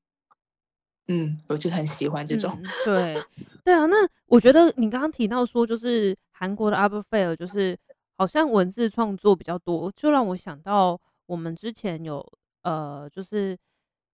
[1.12, 2.52] 嗯，我就很喜欢这种。
[2.54, 3.24] 嗯、 对，
[3.66, 3.88] 对啊。
[3.88, 3.96] 那
[4.28, 7.76] 我觉得你刚刚提到说，就是韩国的 Art Fair，就是
[8.16, 12.24] 好像文字创作比较多，就让我想到我们之前有
[12.62, 13.58] 呃，就是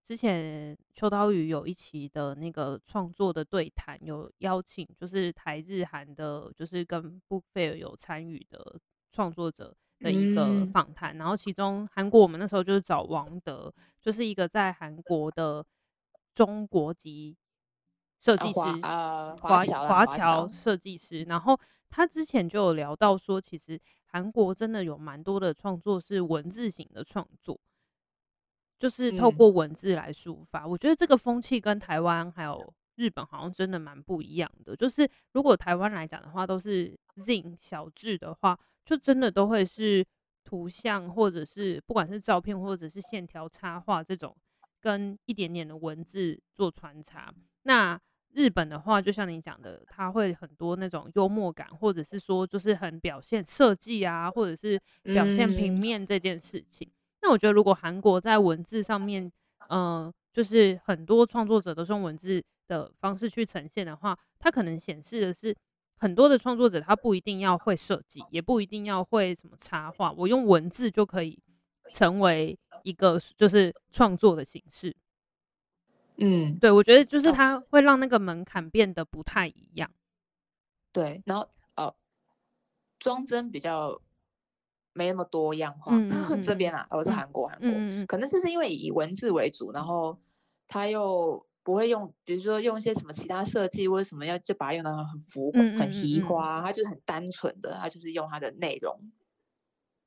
[0.06, 8.80] 之前秋刀鱼有一期的那个创作的对谈，有邀请就是台日韩的，就是跟 Book Fair 有参与的
[9.12, 11.14] 创作者的一个访谈。
[11.14, 15.66] 嗯、然后其中韩国我们那时候就是找王德，就是一个在韩国的。
[16.36, 17.36] 中国籍
[18.19, 21.24] 设计师，呃，华华侨设计师。
[21.24, 27.58] 然后他之前就有聊到说，其实韩国真的有蛮多的创作是文字型的创作，
[28.78, 30.63] 就是透过文字来抒发。
[30.63, 34.76] 嗯、我觉得这个风气跟台湾还有日本好像真的蛮不一样的。
[34.76, 40.06] 就是如果台湾来讲的话，都是 Zine 小智的话，就真的都会是
[40.43, 44.36] 图像或者是不管是照片或者是线条插画这种。
[44.86, 47.34] 跟一点点的文字做穿插。
[47.63, 48.00] 那
[48.34, 56.88] 日本的话，就像你讲的，它会很多那种幽默感，或者是说就是很表现设计啊，或者是表现平面这件事情。
[56.88, 56.93] 嗯、
[57.24, 59.26] 那我觉得，如果韩国在文字上面，
[59.69, 65.56] 嗯、呃，就是很多创作者都是用文字的方式去呈现的话，它可能显示的是
[65.98, 71.39] 很多的创作者他不一定要会设计，也不一定要会什么插画，我用文字就可以
[71.91, 72.56] 成为。
[72.86, 74.95] 一个就是创作的形式，
[76.17, 79.89] 嗯，对，我觉得就是它会让那个门槛变得不太一样，
[80.93, 81.93] 对，然后呃，
[83.00, 84.00] 装帧比较
[84.93, 87.69] 没那么多样化，嗯 嗯这边啊，我是韩国，韩国，
[88.06, 90.17] 可能就是因为以文字为主，然后
[90.67, 98.95] 他又不会用，比如说用一些什么其他设计或者什么要就把它用的很浮很奇花，它就是很单纯的，它就是用它的内容。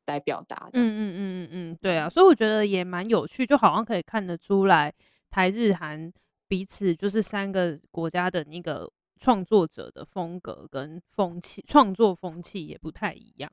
[0.08, 4.92] 来表达的，嗯嗯嗯嗯嗯，对啊，所以我觉得也蛮有趣，就好像可以看得出来，
[5.30, 6.12] 台日韩
[6.48, 8.90] 彼此就是三个国家的那个
[9.20, 13.50] 创作者的风格跟风气，创作风气也不太一样。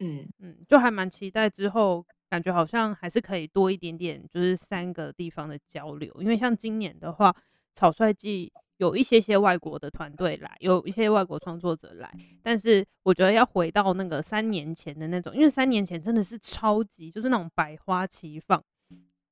[0.00, 7.34] 嗯嗯，就还蛮期待之后，感觉好像还是可以多一点点，就是三个地方的交流，因为像今年的话，
[7.74, 18.62] 草率季有一些些外国的团队来，有一些外国创作者来，但是我觉得要回到那个三年前的那种，因为三年前真的是超级，就是那种百花齐放。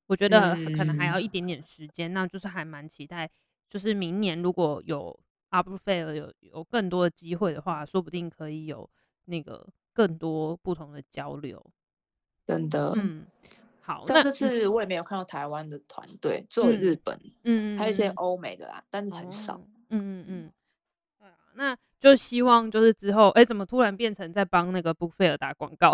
[0.07, 3.29] 我觉得可能还要一点点时间，嗯、那就是还蛮期待，
[3.69, 5.17] 就是明年如果有
[5.49, 8.87] Art Fair 有有更多的机会的话，说不定可以有
[9.25, 11.65] 那个更多不同的交流。
[12.45, 13.25] 真的，嗯，
[13.85, 20.51] 好，像这次我也没有看到台湾的团队，只有日本，嗯，还有一些欧美的啦，嗯、但是很少，嗯嗯嗯，
[21.19, 25.93] 对啊，那就希望就是之后，哎、欸，怎么突然变成在帮那个 Book Fair 打广告？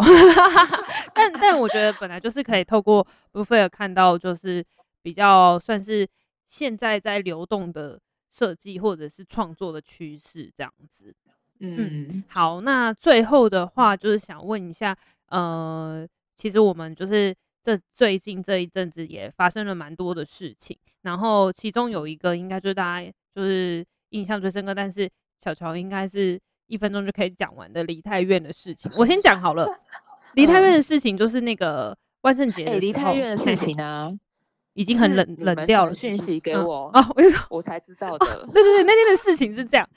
[1.15, 4.63] 但但我觉得本来就是可以透过 Book Fair 看到，就是
[5.02, 6.08] 比较算是
[6.47, 7.99] 现在在流动的
[8.30, 11.15] 设计或者是创作的趋势这样子。
[11.60, 14.95] 嗯，嗯，好，那最后的话就是想问一下，
[15.30, 16.08] 呃。
[16.39, 25.10] 其实我们就是这最近这一阵子也发生了蛮多的事情，然后其中有一个应该就是大家就是印象最深刻，但是
[25.43, 28.91] 小乔应该是一分钟就可以讲完的梨泰院的事情。
[28.95, 29.67] 我先讲好了，
[30.36, 34.17] 梨泰院的事情就是那个万圣节，的，梨泰院的事情呢，
[34.74, 35.93] 已经很冷冷掉了。
[35.93, 38.26] 讯息给我啊，我跟你说，我才知道的。
[38.54, 39.88] 对对对，那天的事情是这样，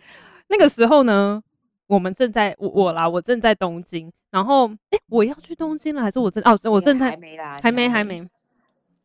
[0.48, 1.42] 那个时候呢。
[1.88, 8.29] 我们正在我我啦，我正在东京，然后哎，我要去东京了，还是我正哦，我正太还没啦，还没还没。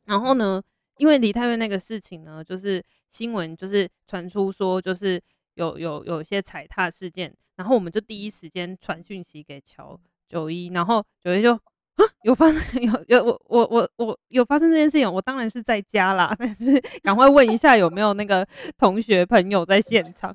[0.05, 0.59] 然后呢，
[0.97, 5.21] 因为梨泰院那个事情呢，就是新闻就是传出说，就是
[5.53, 11.59] 有有有一些踩踏事件，然后我们就第一时间传讯息给乔九一，然后九一就。
[11.97, 20.31] 啊，有发生 有有我我我我有发生这件事情，我当然是在家啦，但是 赶快问一下有没有那个同学朋友在现场。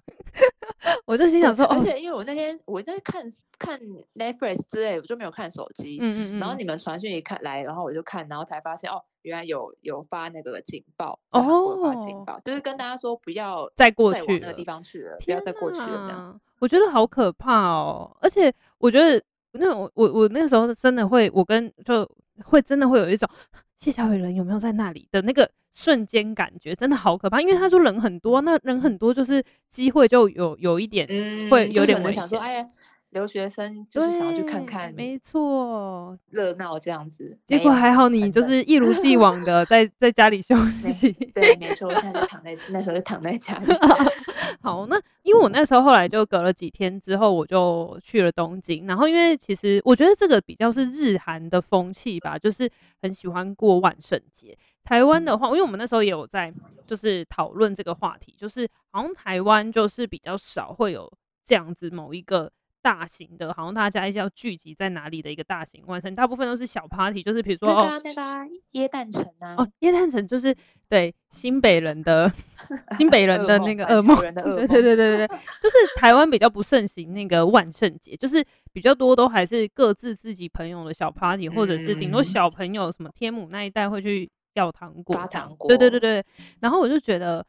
[1.04, 3.24] 我就心想说，而且因为我那天我在看
[3.58, 3.80] 看
[4.14, 5.98] Netflix 之类，我就没有看手机。
[6.00, 6.40] 嗯嗯嗯。
[6.40, 16.40] 然后你们传讯一看来，然后我就看，然后才发现哦，原来有有发那个警报哦，发警报，就是跟大家说不要再过去那个地方去了，不要再过去了这样。
[16.58, 19.22] 我觉得好可怕哦，而且我觉得。
[19.54, 22.10] 那我我我那个时候真的会，我跟就
[22.42, 23.28] 会真的会有一种
[23.76, 27.40] 谢小雨人有没有在那里的那个瞬间感觉，真的好可怕。
[27.40, 31.06] 因为他说人很多，那人很多就是机会就有有一点
[31.50, 32.12] 会有点危险。
[32.12, 32.68] 想说，哎呀。
[33.12, 37.38] 留学生就是想要去看看，没错，热闹这样子。
[37.44, 41.12] 结果还好，你就是一如既往的在 在家里休息。
[41.34, 43.70] 对，没错，我现在就躺在那时候就躺在家里。
[44.62, 48.86] 好，那因为我那时候后来就隔了几天之后，我就去了东京。
[48.86, 52.66] 然后因为其实我觉得这个比较是日韩的风气吧，就是
[53.02, 54.56] 很喜欢过万圣节。
[54.84, 56.52] 台湾的话，因为我们那时候也有在
[56.86, 61.12] 就是讨论这个话题，就是好像台湾就是比较少会有
[61.44, 62.50] 这样子某一个。
[62.84, 70.52] 大型的，好像大家一直要聚集在哪里的一个大型万圣，大部分都是小 party，就是比如说那个、啊、那个耶诞城啊，哦，耶诞城就是
[70.88, 72.28] 对新北人的
[72.98, 86.24] 新北人的那个噩梦， 对对对对对对，就是台湾比较不盛行那个万圣节，就是比较多都还是各自自己朋友的小 party，或者是顶多小朋友什么天母那一带会去要糖果，发糖果，对对对对，
[86.60, 87.44] 然后我就觉得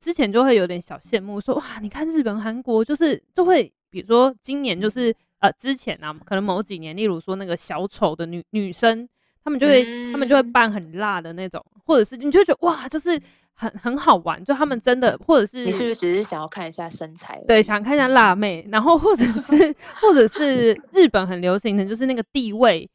[0.00, 3.72] 之前就会有点小羡慕，说哇，你看日本、韩国，就是就会。
[3.90, 9.08] 比如说今年就是呃之前啊，可能某几年，例如说那个小丑的女女生，
[9.42, 13.18] 他们就会、嗯、他们就会扮很辣的那种，或者是你就会觉得哇，就是
[13.54, 17.42] 很很好玩，就他们真的，或者是你是不是只是想要看一下身材？
[17.48, 22.86] 对，想看一下辣妹，然后或者是或者是日本很流行的就是那个地位。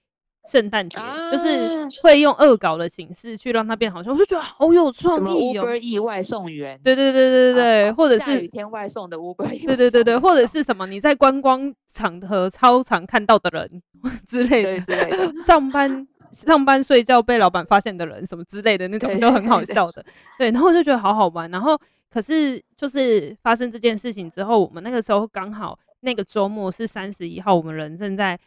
[0.52, 0.98] 圣诞节
[1.32, 5.66] 就是会用恶搞的形式去让它变好笑，我就觉得好有创意哦。
[5.66, 13.82] Uber E 外送员，对对对对对，或者是下雨天外送的 Uber E，对对对对，或者是什么你在观光场合超常看到的人
[14.28, 20.04] 之类的，之类的，上班上班睡觉被老板发现的人什么之类的那种都很好笑的，
[20.38, 21.50] 对，然后我就觉得好好玩。
[21.52, 21.80] 然后
[22.12, 28.38] 可是就是发生这件事情之后，我们那个时候刚好那个周末是三十一号，我们人正在。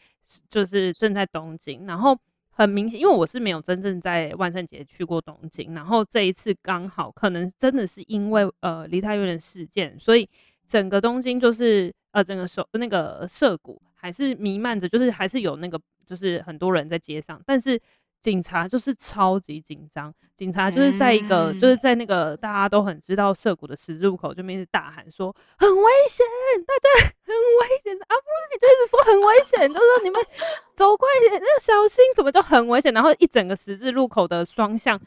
[0.49, 2.19] 就是正在东京，然后
[2.51, 10.29] 很明显，因为我是没有真正在万圣节去过东京，然后这一次刚好可能真的是因为呃离太远的事件，所以
[10.67, 17.81] 整个东京就是呃整个首那个涩谷还是弥漫着，就是还是有那个就是很多人在街上，但是。
[18.27, 26.27] 警察就是超级紧张，警察就是在一个，嗯、就是在那个大家都很知道涩谷的十字路口，就一直大喊说很危险，
[26.67, 28.11] 大家 很危险啊！
[28.11, 30.21] 不然你就一直说很危险，就说你们
[30.75, 32.93] 走快点，要小心，什么就很危险。
[32.93, 35.01] 然后一整个十字路口的双向，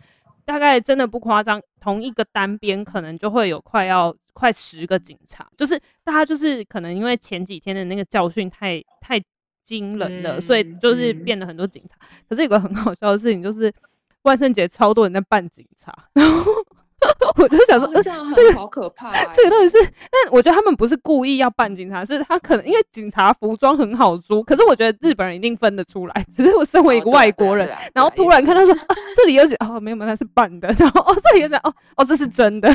[0.45, 9.21] 大概真的不夸张，同一个单边可能就会有快要快十个警察，就是大家就是可能因为前几天的那个教训太太。
[9.69, 11.95] 惊人的，所以就是变了很多警察。
[12.27, 13.71] 可是有个很好笑的事情，就是
[14.23, 16.51] 万圣节超多人在扮警察，然后
[17.37, 19.77] 我就想说，哦、这个好可怕、欸，这个到底是？
[19.83, 24.43] 但我觉得他们不是故意要扮警察，是他可能因为警察服装很好租。
[24.43, 32.69] 可是我觉得日本人一定分得出来，只是我身为一个外国人，哦、然后突然看到说、啊、这里有写哦，没有没有，他是扮的，然后哦这里有写哦哦这是真的。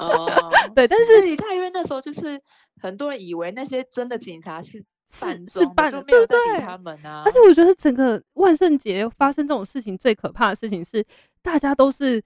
[0.00, 0.28] 哦，
[0.74, 2.40] 对，但是你看，因为那时候就是
[2.80, 4.82] 很多人以为那些真的警察是。
[5.10, 6.60] 是是办的，对不对？
[6.60, 11.04] 他们啊，而且我觉得整个万圣节发生这种事情，最可怕的事情是，
[11.40, 12.20] 大家都是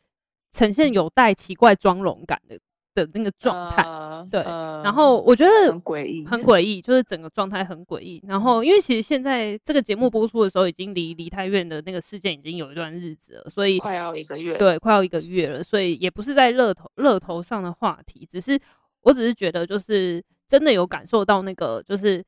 [0.52, 2.58] 呈现有带奇怪妆容感的
[2.94, 3.82] 的那个状态。
[3.82, 8.22] 呃、对、呃，然后我觉得很诡异，很诡异，就是整个状态很诡异。
[8.26, 18.58] 然后，因为其实现在这个节目播出的时候，已经离梨泰院的那个事件已经有一段日子了，所以快要一个月，对，快要一个月了，所以也不是在热头热头上的话题，只是
[19.02, 22.24] 我只是觉得，就是真的有感受到那个，就是。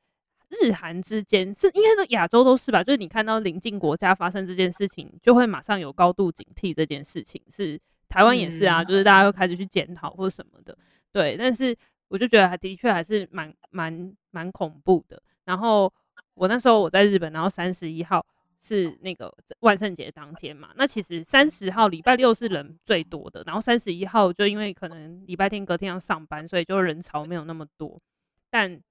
[0.51, 6.73] 日韩之间是应该说亚洲都是吧，就是你看到邻近国家发生这件事情，就会马上有高度警惕。
[6.73, 7.79] 这件事情是
[8.09, 10.77] 台湾也是啊，就是大家会开始去检讨或什么的，
[11.13, 11.37] 对。
[11.37, 11.73] 但是
[12.09, 15.23] 我就觉得还的确还是蛮蛮蛮恐怖的。
[15.45, 15.91] 然后
[16.33, 18.25] 我那时候我在日本，然后三十一号
[18.61, 28.01] 是那个万圣节当天嘛，那其实三十号礼拜六是人最多的，然后三十一号就因为可能礼拜天隔天要上班，所以就人潮没有那么多，
[28.49, 28.81] 但。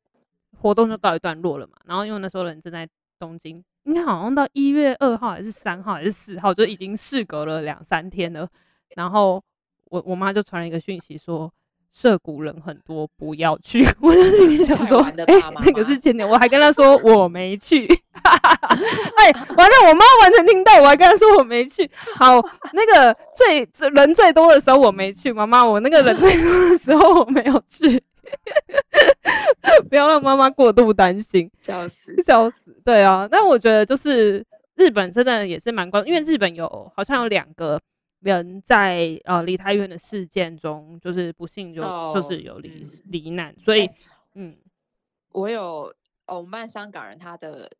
[0.59, 2.89] 活动就告一段落了嘛，然后因为那时候人正在
[3.19, 8.49] 东京，应该好像到一月二号还是三号还是四号，就已经事隔了两三天了。
[8.97, 9.43] 然后
[9.87, 11.53] 我我妈就传了一个讯息说，
[11.93, 13.87] 涉谷人很多，不要去。
[14.01, 17.87] 我就心里想说，哎、欸，那个是前年，我还跟他说我没去。
[18.21, 21.91] 哎，完了，我妈完全听到，我还跟她说我没去。
[22.15, 22.41] 好，
[22.73, 28.03] 那个最人最多的时候我没去，妈妈，我那个人最多的时候我没有去。
[29.89, 32.81] 不要让妈妈过度担心，笑死，笑死。
[32.85, 34.45] 对啊，但我觉得就是
[34.75, 37.81] 日本真的也是蛮关，因为日本有好像有两个
[38.21, 43.95] 人在呃梨泰院的事件中，就是不幸就、oh, 就是有罹罹难，所以、欸、
[44.35, 44.57] 嗯，
[45.33, 45.95] 我有
[46.27, 47.71] 哦，我们班香港人，他的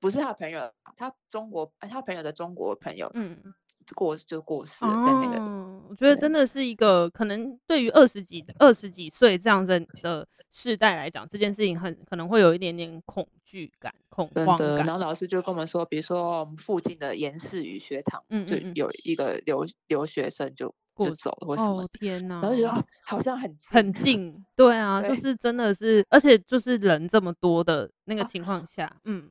[0.00, 3.54] 不是他朋友，他中国他朋友的中国朋友，嗯。
[3.94, 14.84] 过就过世了，在那个，哦，我觉得真的是一个可能对于二十几二十几岁这样子的世代来讲，这件事情很可能会有一点点恐惧感、恐慌感。
[14.84, 21.82] 然后老师就跟我们说，比如说我们附近的延世语学堂，嗯，嗯，嗯，就有一个留留学生就就走了或什么。
[21.82, 22.40] 哦天哪！
[22.40, 29.30] 然后就觉得好像很近很近，对 啊对，就是真的是，而且就是人这么多的那个情况下，啊，嗯，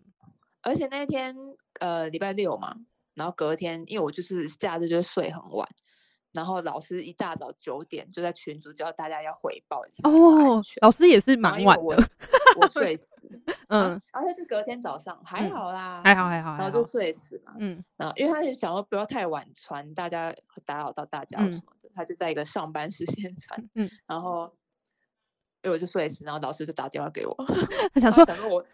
[0.62, 1.36] 而且那天
[1.80, 2.76] 呃礼拜六嘛。
[3.16, 5.68] 然后隔天，因为我就是假日就会睡很晚，
[6.34, 10.61] 然后老师一大早九点就在群组叫大家要回报一下哦。
[10.82, 11.95] 老师也是蛮晚的，我，
[12.59, 24.53] 我 睡死，嗯，而且是隔天早上还好啦，还好还好，然后就睡死嘛，嗯，然后因为他就想说不要太晚传，大家会打扰到大家什么的，嗯，他就在一个上班时间传，嗯，然后
[25.63, 27.34] 因为我就睡死，然后老师就打电话给我，
[27.93, 28.66] 他想说，想说我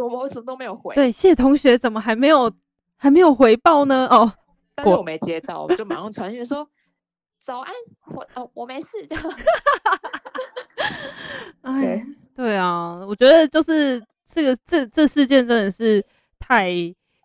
[0.00, 2.50] 我我什么都没有回，对，谢同学怎么还没有？
[2.96, 4.32] 还没有回报呢哦，
[4.74, 6.68] 但是我没接到，我就马上传讯说
[7.38, 7.72] 早安，
[8.14, 9.16] 我哦我没事的。
[11.62, 12.02] 哎，
[12.34, 16.04] 对啊，我觉得就是这个这这事件真的是
[16.38, 16.70] 太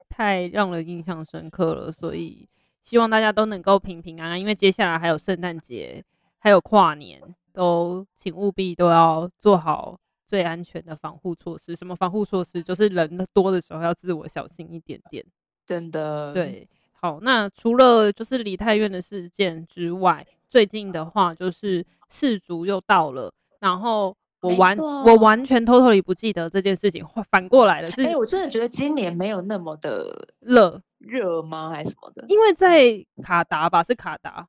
[0.09, 2.47] 太让人印象深刻了，所以
[2.83, 6.03] 希望大家都能够平平安安，因为接下来还有圣诞节，
[6.39, 7.21] 还有跨年，
[7.53, 9.97] 都请务必都要做好
[10.27, 11.75] 最安全的防护措施。
[11.75, 12.61] 什么防护措施？
[12.63, 15.23] 就是人多的时候要自我小心一点点。
[15.71, 31.69] 真的对，好，那除了就是梨泰院的事件之外，最近的话就是世足又到了，然后我完我完全 totally 不记得这件事情，反过来了，是，哎，我真的觉得今年没有那么的热热吗？
[31.69, 32.25] 还是什么的？
[32.27, 34.45] 因为在卡达吧，是卡达，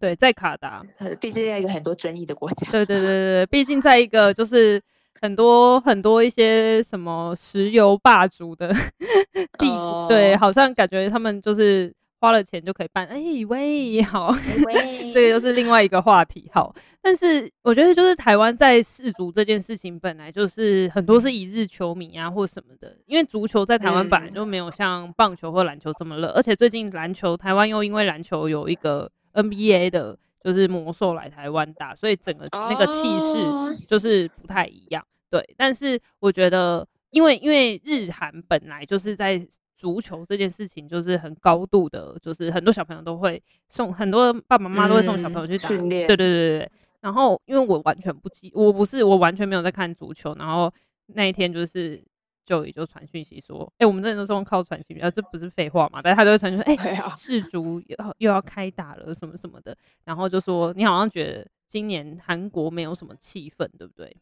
[0.00, 0.84] 对，在卡达，
[1.20, 4.82] 毕竟在一个很多争议的国家，对对对对对，毕竟在一个就是。
[5.24, 8.68] 很多很多一些什么石油霸主的
[9.58, 10.06] 地，oh.
[10.06, 13.06] 对，好像感觉他们就是花了钱就可以办。
[13.06, 16.50] 哎、欸、喂，好，喂 这个又是另外一个话题。
[16.52, 30.18] 好，但是我觉得就是台湾在世足这件事情本来就是很多是一日球迷啊或什么的，因为足球在台湾本来就没有像棒球或篮球这么热，而且最近篮球台湾又因为篮球有一个 NBA 的。
[30.44, 35.02] 就是魔兽来台湾打，所以整个那个气势就是不太一样。
[35.34, 45.68] 对，但是我觉得，因为因为日韩本来就是在足球这件事情就是很高度的，就是很多小朋友都会送，很多爸爸妈妈都会送小朋友去打。
[45.70, 46.70] 嗯，对对对对对。
[47.00, 50.72] 然后因为我完全不记，我不是我完全没有在看足球，然后
[51.06, 52.00] 那一天就是
[52.44, 56.00] 就也就传讯息说，哎、欸，我们这里都是用靠传讯息，啊，这不是废话嘛？
[56.00, 64.16] 但是他就会传讯说，哎、欸，世足又又要开打了，什么什么的，然后就说你好像觉得今年韩国没有什么气氛，对不对？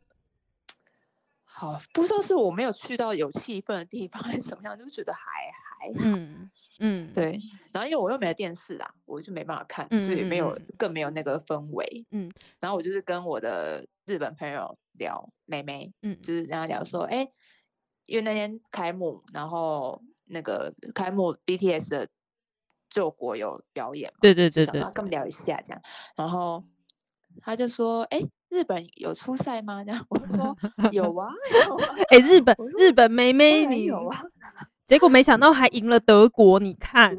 [1.55, 5.21] 好，不知道是我没有去到有气氛的地方，还是怎么样，就觉得还
[5.53, 6.17] 还好。
[6.17, 6.51] 嗯
[6.81, 7.39] 嗯，对。
[7.73, 12.07] 然后因为我又没有电视啦，我就没办法看，嗯、所以没有更没有那个氛围。
[12.11, 12.33] 嗯。
[12.59, 17.33] 然后我就是跟我的日本朋友聊，妹妹，嗯，就是跟他聊说，哎、欸，
[18.07, 22.09] 因为那天开幕，然后那个开幕 BTS 的
[22.89, 25.83] 救国有表演嘛，对对对对，跟他们聊一下这样，
[26.17, 26.65] 然后
[27.43, 28.29] 他就说，哎、欸。
[28.53, 29.83] 日本有出赛吗？
[29.89, 30.57] 然后我说
[30.93, 31.33] 有啊，
[32.11, 34.23] 哎、欸，日本日本妹妹你有啊，
[34.87, 37.19] 结果没想到还赢了德国，你看，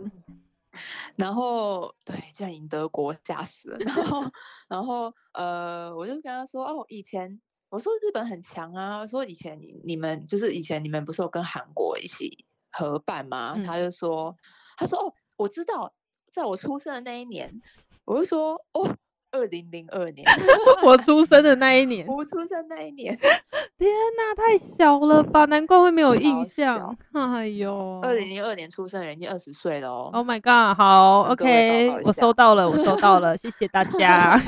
[1.15, 3.79] 然后对，竟然赢德国，吓死了。
[3.84, 4.23] 然后
[4.67, 13.53] 然后呃，我就跟他说哦，以前我说日本很强啊，说以前你你们就是以前你们不是有跟韩国一起合办吗？
[13.57, 14.38] 嗯、他就说
[14.77, 15.91] 他说哦，我知道，
[16.31, 17.59] 在我出生的那一年，
[18.05, 18.95] 我就说哦。
[19.34, 20.25] 二零零二年，
[20.86, 23.17] 我出生的那一年，我出生那一年，
[23.77, 25.45] 天哪，太小了吧？
[25.45, 26.95] 难怪会没有印象。
[27.13, 30.11] 哎呦，二零零二年出生的人已经二十岁了哦。
[30.13, 34.39] Oh my god，好， OK，我收到了，我收到了，谢谢大家。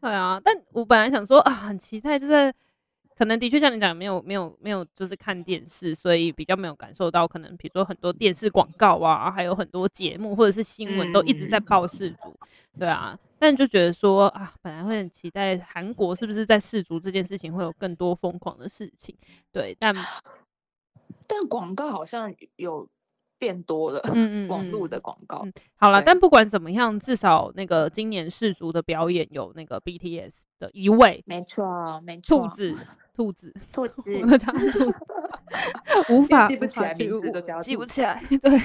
[0.00, 2.52] 对啊，但我本来想说啊，很期待，就是。
[3.20, 7.28] 可能的确像你讲，没有没有没有，就是看电视，所以比较没有感受到。
[7.28, 12.34] 可能比如说很多电视广告啊，还有很多节目或者是新闻都一直在报世足，
[12.78, 13.14] 对啊。
[13.38, 19.14] 但就觉得说啊，本来会很期待韩国是不是在世足这件事情会有更多疯狂的事情，
[19.52, 19.76] 对。
[19.78, 19.94] 但
[21.26, 22.88] 但广告好像有。
[23.40, 25.40] 变多了，嗯嗯， 网络的广告。
[25.44, 32.76] 嗯、好了，但不管怎么样，至少那个今年世足的表演有那个 BTS 的一位，没错，没错，兔子，
[33.16, 34.02] 兔子，兔子，
[36.12, 38.22] 无法记不起来名字都叫记不起来。
[38.42, 38.60] 对，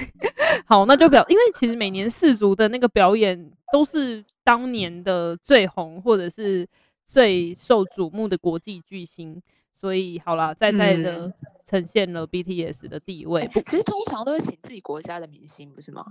[0.66, 6.68] 好，那就表，因为其实每年世足的那个表演都是当年的最红或者是
[7.06, 9.42] 最受瞩目的国际巨星。
[9.78, 11.30] 所以好了，在在的
[11.68, 13.46] 呈现了 BTS 的地位。
[13.66, 16.04] 其实通常都会请自己国家的明星，不是吗？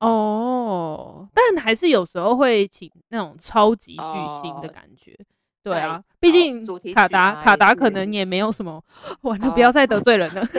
[0.00, 5.12] 哦，但还是有时候会请那种超级巨星的感觉。
[5.12, 5.24] 哦、
[5.62, 8.82] 对啊，毕竟卡达卡达可能也没有什么。
[9.22, 10.46] 完了， 不要再得罪人了。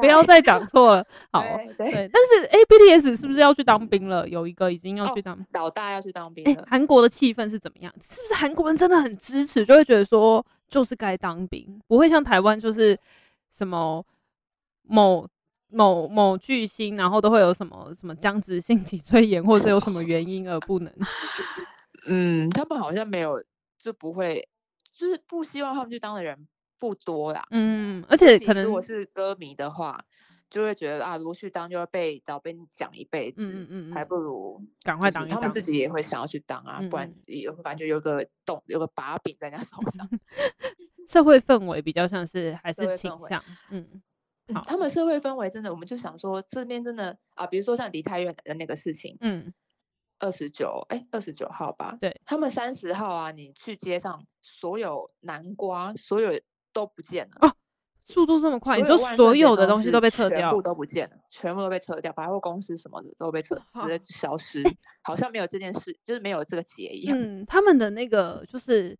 [0.00, 1.40] 不要再讲错了，好，
[1.78, 4.28] 对， 对，但是哎，BTS 是不是要去当兵了？
[4.28, 6.64] 有一个已经要去当，老大要去当兵了。
[6.68, 7.92] 韩国的气氛是怎么样？
[8.02, 12.98] 是不是韩国人真的很支持，就会觉得说就是该当兵，不会像台湾就是
[13.52, 14.04] 什么
[14.82, 15.28] 某
[15.68, 20.92] 某某巨星，然后都会有什么什么僵直性脊椎炎，或者有什么原因而不能。
[22.08, 23.42] 嗯，他们好像没有，
[23.78, 24.48] 就不会，
[24.96, 26.46] 就是不希望他们去当的人。
[26.76, 29.98] 不多啦，嗯，而且可能如果是歌迷的话，
[30.50, 35.28] 就会觉得啊，如果去当就会被老兵讲一辈子，嗯嗯，还不如赶快当。
[35.28, 40.08] 他们自己也会想要去当啊，嗯、不然也感觉有个洞，有个把柄在人家手上。
[41.08, 44.02] 社会氛围比较像是还是倾向，嗯，
[44.54, 49.52] 好，他们社会氛围真的，我们就想说这边真的啊，比如说像梨泰院的那个事情，嗯。
[50.20, 51.98] 二十九，哎，二十九号吧。
[52.00, 56.40] 对，他们三十号啊，你去街上，所有南瓜，所有
[56.72, 57.48] 都不见了。
[57.48, 57.56] 哦，
[58.04, 64.62] 速度这么快，你说所有的东西都被撤掉，全部都不见了，全部都被撤掉，百货公司什么的都被撤，直接消失，
[65.02, 67.16] 好像没有这件事，就是没有这个节一样。
[67.18, 68.96] 嗯，他们的那个就是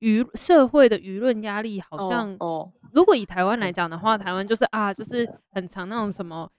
[0.00, 6.50] 舆社会的舆论压力，好像哦，如果以台湾来讲的话，台湾就是啊，就是很常那种什么。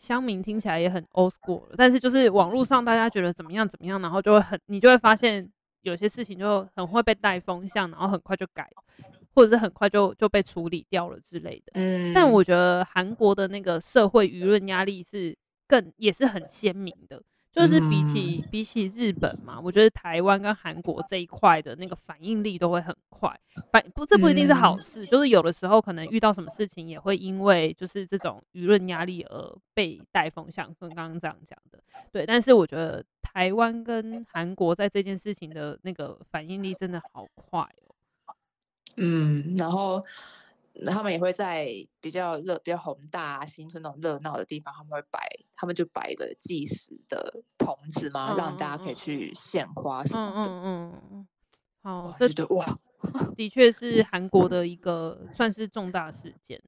[0.00, 5.46] 乡民听起来也很 old school，但是就是网络上大家觉得怎么样怎么样，然后就会很，你就会发现
[5.82, 8.66] 有些事情就很会被带风向，然后很快就改，
[9.34, 11.72] 或者是很快就就被处理掉了之类的。
[11.74, 17.22] 嗯，但我觉得韩国的那个社会舆论压力是更也是很鲜明的。
[17.52, 23.28] 就是比起比起日本嘛，我觉得台湾跟韩国这一块的那个反应力都会很快。
[23.72, 31.82] 反不，这不一定是好事，就是有的时候可能遇到什么事情，也会因为就是这种舆论压力而被带风向，跟刚刚这样讲的。
[32.12, 37.89] 对，但是我觉得台湾跟韩国在这件事情的那个反应力真的好快哦。
[38.96, 40.02] 嗯，然后。
[40.86, 41.68] 他们也会在
[42.00, 45.20] 比较热、比较宏大、啊、新春那种热闹的地方，他们会摆，
[45.54, 50.50] 他们就摆一个计时的棚子嘛，嗯、让大家可以去献花什么的。
[50.50, 51.28] 嗯嗯嗯。
[51.82, 52.64] 好，这就哇，
[53.36, 56.58] 的确是韩国的一个算是重大事件。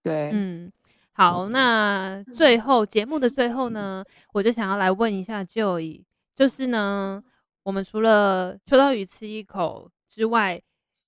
[0.00, 0.70] 对，嗯，
[1.12, 6.04] 好，那最后节目的最后呢，我就想要来问一下 Joy，
[6.36, 7.24] 就是呢，
[7.64, 10.62] 我们除了秋刀鱼吃一口之外。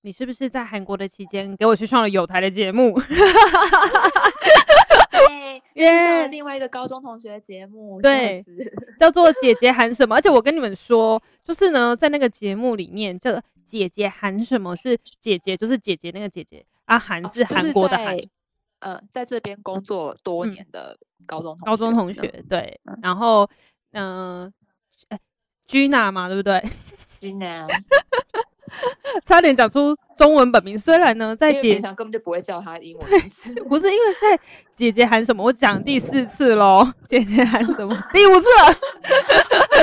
[0.07, 2.97] 你是不是在韩国的期间给我去上了有台的节目？
[5.11, 8.41] 对， 耶，另外一个高中同学的节目，对，
[9.01, 10.15] 叫做姐姐喊什么？
[10.15, 18.17] 而且我跟你们说，就是呢，在那个节目里面，叫姐姐喊什么是姐姐，就是姐姐那个姐姐啊，韩是韩国的韩。
[18.79, 20.97] 嗯、呃，在这边工作多年的
[21.27, 23.51] 高中同高中同学，对，嗯、然后
[23.91, 24.53] 嗯，
[25.09, 25.19] 哎
[25.67, 26.63] ，Gina 嘛，对不对？
[27.21, 27.67] Gina，
[29.25, 30.79] 差点讲出中文本名。
[30.79, 34.43] 虽然呢，在姐平常根本就不会叫他英文名字，不是因为在
[34.75, 35.43] 姐姐喊什么？
[35.43, 37.97] 我讲第四次喽， 姐姐喊什么？
[38.13, 38.75] 第五次了。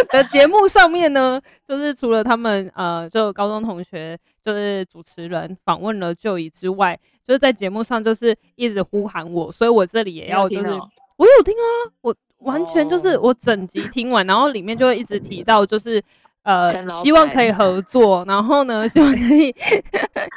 [0.10, 7.00] 的节目上面呢，就是除了他们呃，就高中同学，就是主持人访问了 Joy 之外。
[7.26, 10.68] 就是在节目上，就是一直呼喊我，所以我这里也要就是，
[11.16, 11.66] 我有听啊，
[12.02, 16.04] 我完全就是我整集听完，然后里面就会一直提到，就是
[16.44, 19.54] 呃，希望可以合作，然后呢， 希望可以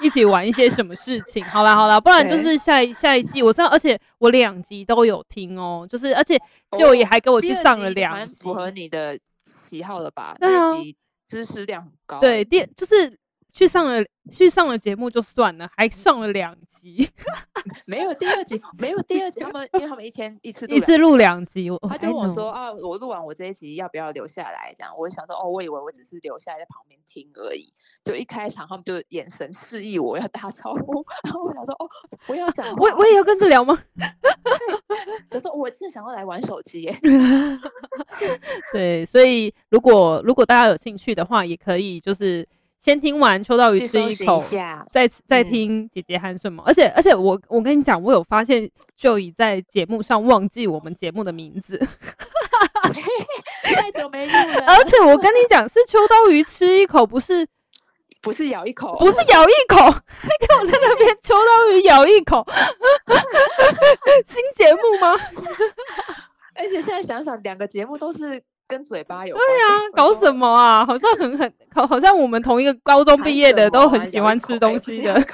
[0.02, 1.44] 一起玩一些什么事情。
[1.44, 6.40] 好啦好啦，不然就是下一下一季，我知道，而且我两集都有听哦，就是而且
[6.78, 9.18] 就也还给我去上了两集，符合你的
[9.68, 10.36] 喜好了吧？
[10.38, 10.72] 对啊，
[11.26, 13.18] 知识量很高，对，第就是。
[13.56, 17.08] 去上了去上了节目就算了，还上了两集，
[17.88, 19.40] 没有第二集，没有第二集。
[19.40, 24.74] 他们因为他们一天一次一次录两集，他就问我说啊，我录完我这一集要不要留下来？
[24.76, 27.72] 这样，我就想说哦，我以为我只是留下来在旁边听而已。
[28.04, 31.88] 就一开场，他们就眼神示意我要打招呼， 然后我想说哦，
[32.26, 33.82] 我要讲，我我也要跟着聊吗？
[35.30, 37.00] 就说我是想要来玩手机耶。
[38.70, 42.46] 对，所以如果如果大家有兴趣的话，也可以就是。
[42.86, 44.56] 先听完秋刀鱼吃一口，一
[44.92, 46.62] 再再听姐姐喊什么。
[46.62, 51.76] 嗯、而且而且我我跟你讲，我有发现 Joy 在节目上忘记我们节目的名字，
[53.74, 54.66] 太久没录了。
[54.70, 57.44] 而且我跟你讲，是秋刀鱼吃一口，不是
[58.22, 62.46] 不是咬一口，不是咬一口，还跟我在那边秋刀鱼咬一口，
[64.24, 65.16] 新节目吗？
[66.54, 68.40] 而且现在想想，两个节目都是。
[68.68, 69.46] 跟嘴巴有关。
[69.46, 70.84] 对呀、啊，搞什么啊？
[70.84, 75.14] 好像很很好，好像我们同一个高中毕业的都很喜欢吃东西的。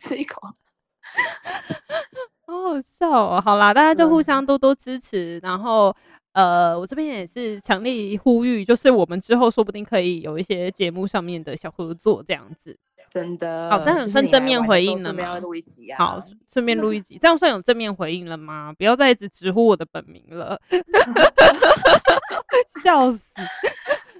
[0.00, 0.42] 吃一口，
[2.46, 3.40] 好好笑哦！
[3.42, 5.38] 好啦，大家就互相多多支持。
[5.38, 5.96] 嗯、然后，
[6.32, 12.76] 呃，我这边也是强力呼吁，就是我们之后说不定可以有一些节目上面的小合作这样子。
[13.14, 15.22] 真的，好，这样算正面回应了吗？
[15.24, 15.40] 啊、
[15.96, 16.20] 好，
[16.52, 18.74] 顺便录一集， 这样算有正面回应了吗？
[18.76, 20.60] 不要再一直直呼我的本名了，
[22.82, 23.20] 笑死！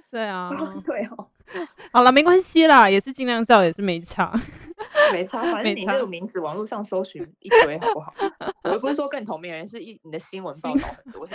[0.09, 0.49] 对啊，
[0.85, 1.27] 对哦，
[1.91, 4.31] 好了，没关系啦，也是尽量叫，也是没差，
[5.11, 8.13] 没差，反正你这个名字网络上搜寻一堆，好不好？
[8.63, 11.27] 我不是说跟你同名人，是一你的新闻报道很多。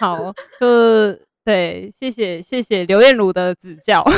[0.00, 1.16] 好，呃。
[1.44, 4.02] 对，谢谢谢谢刘彦儒的指教，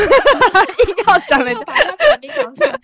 [0.86, 2.78] 硬要讲了，把他本名讲出来，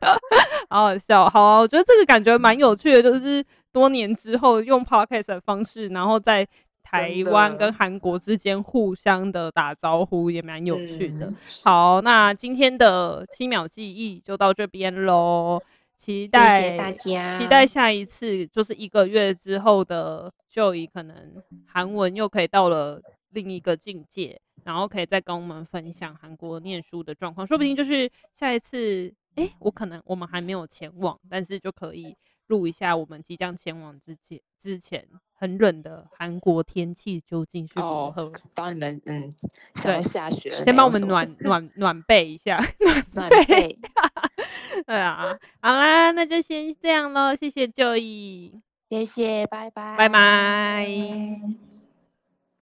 [0.70, 1.28] 好好笑。
[1.28, 6.48] 好啊，我觉得这个感觉蛮有趣的，就是多年之后用 podcast 的方式，然后在
[6.82, 11.30] 台湾跟韩国之间互相的打招呼，也蛮有趣的。
[11.62, 15.60] 好，那今天的七秒记忆就到这边喽，
[15.98, 21.14] 期待大家，期待下一次就是一个月之后的 Joy，可能
[21.66, 23.02] 韩文又可以到了。
[23.30, 32.16] 另一个境界，然后可以再跟我们分享韩国念书的状况，说不定就是下一次，哎，我可能我们还没有前往，但是就可以
[32.46, 38.30] 录一下我们即将前往之前之前很冷的韩国天气究竟是如何？
[38.54, 39.34] 帮、哦、你们嗯，
[39.82, 42.62] 对，下雪，先帮我们暖 暖暖被一下，
[43.12, 43.78] 暖被。
[44.86, 51.75] 对啊，好啦，那就先这样喽，谢谢 Joy，谢谢，拜拜，拜拜。